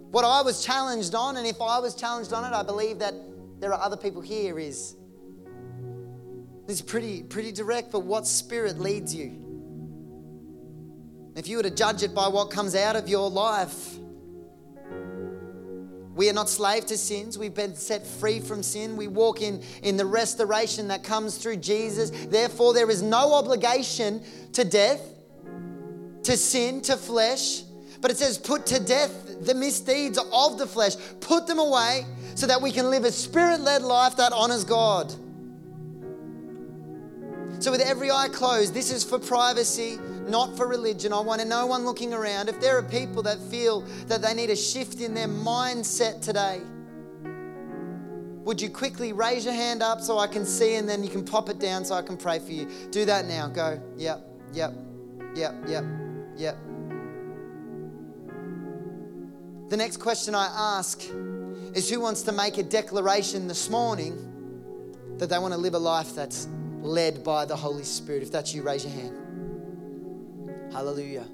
what 0.09 0.25
I 0.25 0.41
was 0.41 0.65
challenged 0.65 1.13
on, 1.13 1.37
and 1.37 1.45
if 1.45 1.61
I 1.61 1.77
was 1.77 1.93
challenged 1.93 2.33
on 2.33 2.51
it, 2.51 2.55
I 2.55 2.63
believe 2.63 2.97
that 2.97 3.13
there 3.59 3.71
are 3.71 3.79
other 3.79 3.95
people 3.95 4.23
here, 4.23 4.57
is 4.57 4.95
is 6.67 6.81
pretty, 6.81 7.21
pretty 7.21 7.51
direct, 7.51 7.91
but 7.91 7.99
what 7.99 8.25
spirit 8.25 8.79
leads 8.79 9.13
you? 9.13 9.39
If 11.35 11.47
you 11.47 11.57
were 11.57 11.63
to 11.63 11.69
judge 11.69 12.01
it 12.01 12.15
by 12.15 12.27
what 12.27 12.49
comes 12.49 12.73
out 12.73 12.95
of 12.95 13.07
your 13.07 13.29
life, 13.29 13.99
we 16.15 16.29
are 16.29 16.33
not 16.33 16.49
slave 16.49 16.85
to 16.87 16.97
sins. 16.97 17.37
We've 17.37 17.53
been 17.53 17.75
set 17.75 18.05
free 18.05 18.39
from 18.39 18.61
sin. 18.61 18.95
We 18.95 19.07
walk 19.07 19.41
in, 19.41 19.63
in 19.81 19.97
the 19.97 20.05
restoration 20.05 20.87
that 20.89 21.03
comes 21.03 21.37
through 21.37 21.57
Jesus. 21.57 22.11
Therefore, 22.11 22.73
there 22.73 22.89
is 22.89 23.01
no 23.01 23.33
obligation 23.33 24.21
to 24.53 24.63
death, 24.63 25.01
to 26.23 26.37
sin, 26.37 26.81
to 26.81 26.97
flesh. 26.97 27.63
But 27.99 28.11
it 28.11 28.17
says, 28.17 28.37
put 28.37 28.65
to 28.67 28.79
death 28.79 29.45
the 29.45 29.55
misdeeds 29.55 30.17
of 30.17 30.57
the 30.57 30.67
flesh, 30.67 30.95
put 31.19 31.47
them 31.47 31.59
away 31.59 32.05
so 32.35 32.45
that 32.47 32.61
we 32.61 32.71
can 32.71 32.89
live 32.89 33.05
a 33.05 33.11
spirit 33.11 33.61
led 33.61 33.81
life 33.81 34.17
that 34.17 34.33
honors 34.33 34.63
God. 34.63 35.13
So, 37.63 37.71
with 37.71 37.79
every 37.79 38.11
eye 38.11 38.27
closed, 38.27 38.73
this 38.73 38.91
is 38.91 39.05
for 39.05 39.17
privacy 39.17 39.97
not 40.27 40.57
for 40.57 40.67
religion. 40.67 41.13
I 41.13 41.21
want 41.21 41.47
no 41.47 41.65
one 41.65 41.85
looking 41.85 42.13
around. 42.13 42.49
If 42.49 42.59
there 42.59 42.77
are 42.77 42.83
people 42.83 43.23
that 43.23 43.39
feel 43.39 43.85
that 44.07 44.21
they 44.21 44.33
need 44.33 44.49
a 44.49 44.55
shift 44.57 44.99
in 44.99 45.13
their 45.13 45.29
mindset 45.29 46.21
today, 46.21 46.59
would 48.43 48.61
you 48.61 48.69
quickly 48.69 49.13
raise 49.13 49.45
your 49.45 49.53
hand 49.53 49.81
up 49.81 50.01
so 50.01 50.19
I 50.19 50.27
can 50.27 50.45
see 50.45 50.75
and 50.75 50.89
then 50.89 51.05
you 51.05 51.09
can 51.09 51.23
pop 51.23 51.47
it 51.47 51.57
down 51.57 51.85
so 51.85 51.95
I 51.95 52.01
can 52.01 52.17
pray 52.17 52.37
for 52.39 52.51
you? 52.51 52.69
Do 52.91 53.05
that 53.05 53.27
now. 53.27 53.47
Go. 53.47 53.81
Yep, 53.95 54.27
yep, 54.51 54.73
yep, 55.33 55.55
yep, 55.65 55.85
yep. 56.35 56.57
The 59.69 59.77
next 59.77 60.01
question 60.01 60.35
I 60.35 60.47
ask 60.77 61.01
is 61.73 61.89
who 61.89 62.01
wants 62.01 62.23
to 62.23 62.33
make 62.33 62.57
a 62.57 62.63
declaration 62.63 63.47
this 63.47 63.69
morning 63.69 65.15
that 65.17 65.29
they 65.29 65.39
want 65.39 65.53
to 65.53 65.57
live 65.57 65.75
a 65.75 65.79
life 65.79 66.13
that's 66.13 66.49
led 66.83 67.23
by 67.23 67.45
the 67.45 67.55
Holy 67.55 67.83
Spirit? 67.83 68.23
If 68.23 68.31
that's 68.31 68.53
you, 68.53 68.61
raise 68.61 68.83
your 68.85 68.93
hand. 68.93 70.71
Hallelujah. 70.71 71.25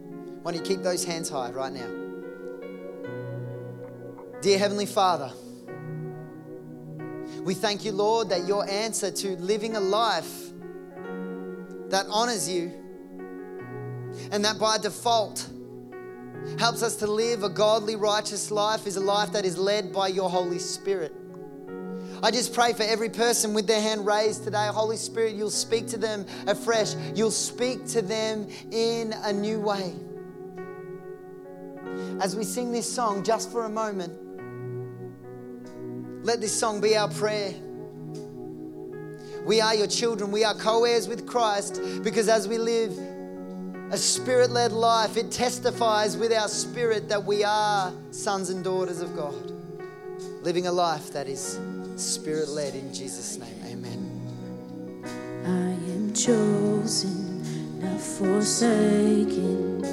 Why 0.42 0.52
don't 0.52 0.64
you 0.64 0.76
keep 0.76 0.84
those 0.84 1.04
hands 1.04 1.30
high 1.30 1.52
right 1.52 1.74
now? 1.74 1.90
Dear 4.42 4.58
Heavenly 4.58 4.86
Father, 4.86 5.32
we 7.42 7.54
thank 7.54 7.84
you, 7.84 7.92
Lord, 7.92 8.30
that 8.30 8.48
your 8.48 8.70
answer 8.70 9.12
to 9.12 9.30
living 9.38 9.76
a 9.76 9.80
life 9.80 10.52
that 11.90 12.06
honors 12.10 12.48
you 12.48 12.72
and 14.32 14.46
that 14.46 14.60
by 14.60 14.78
default 14.78 15.50
helps 16.58 16.84
us 16.84 16.96
to 16.98 17.08
live 17.08 17.44
a 17.44 17.50
godly, 17.50 17.96
righteous 17.96 18.52
life 18.52 18.88
is 18.88 18.96
a 18.96 19.02
life 19.02 19.32
that 19.34 19.46
is 19.46 19.58
led 19.58 19.92
by 19.94 20.08
your 20.08 20.30
Holy 20.30 20.60
Spirit. 20.60 21.14
I 22.22 22.32
just 22.32 22.54
pray 22.54 22.74
for 22.74 22.84
every 22.84 23.10
person 23.10 23.54
with 23.54 23.66
their 23.66 23.82
hand 23.82 24.06
raised 24.06 24.44
today. 24.44 24.68
Holy 24.68 24.98
Spirit, 24.98 25.36
you'll 25.36 25.50
speak 25.50 25.88
to 25.88 25.98
them 25.98 26.26
afresh. 26.48 26.96
You'll 27.16 27.32
speak 27.32 27.86
to 27.88 28.02
them 28.02 28.48
in 28.72 29.14
a 29.24 29.32
new 29.32 29.60
way. 29.60 29.94
As 32.22 32.36
we 32.36 32.44
sing 32.44 32.74
this 32.74 32.92
song, 32.92 33.24
just 33.24 33.52
for 33.52 33.66
a 33.66 33.70
moment, 33.70 34.18
let 36.26 36.42
this 36.42 36.58
song 36.58 36.82
be 36.82 36.98
our 36.98 37.08
prayer. 37.08 37.54
We 39.46 39.62
are 39.62 39.74
your 39.74 39.88
children. 39.88 40.32
We 40.32 40.44
are 40.44 40.54
co 40.54 40.84
heirs 40.84 41.08
with 41.08 41.26
Christ 41.26 41.82
because 42.04 42.28
as 42.28 42.48
we 42.50 42.58
live 42.58 42.98
a 43.92 43.98
spirit 43.98 44.52
led 44.52 44.74
life, 44.74 45.16
it 45.16 45.32
testifies 45.32 46.18
with 46.18 46.34
our 46.34 46.50
spirit 46.50 47.08
that 47.10 47.24
we 47.24 47.46
are 47.46 47.94
sons 48.12 48.50
and 48.50 48.64
daughters 48.64 49.00
of 49.00 49.16
God, 49.16 49.52
living 50.44 50.68
a 50.68 50.72
life 50.72 51.14
that 51.14 51.28
is 51.28 51.58
Spirit 52.00 52.48
led 52.48 52.76
in 52.76 52.94
Jesus' 52.94 53.38
name. 53.38 53.62
Amen. 53.66 55.04
I 55.46 55.72
am 55.92 56.14
chosen, 56.14 57.44
not 57.82 58.00
forsaken. 58.00 59.84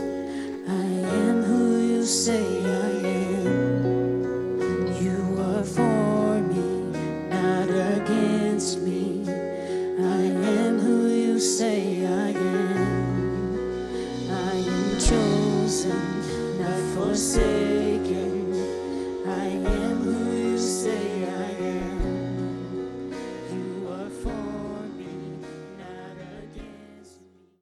I 0.69 0.87
am 1.19 1.43
who 1.43 1.81
you 1.81 2.05
say 2.05 2.45
I 2.65 2.91
am. 3.09 4.23
You 5.03 5.37
are 5.41 5.65
for 5.65 6.41
me, 6.43 6.93
not 7.29 7.71
against 7.71 8.83
me. 8.83 9.25
I 9.29 10.23
am 10.23 10.79
who 10.79 11.09
you 11.09 11.41
say 11.41 12.07
I 12.07 12.31
am. 12.31 13.51
I 14.31 14.55
am 14.55 14.99
chosen, 15.01 16.61
not 16.61 16.81
forsaken. 16.95 17.86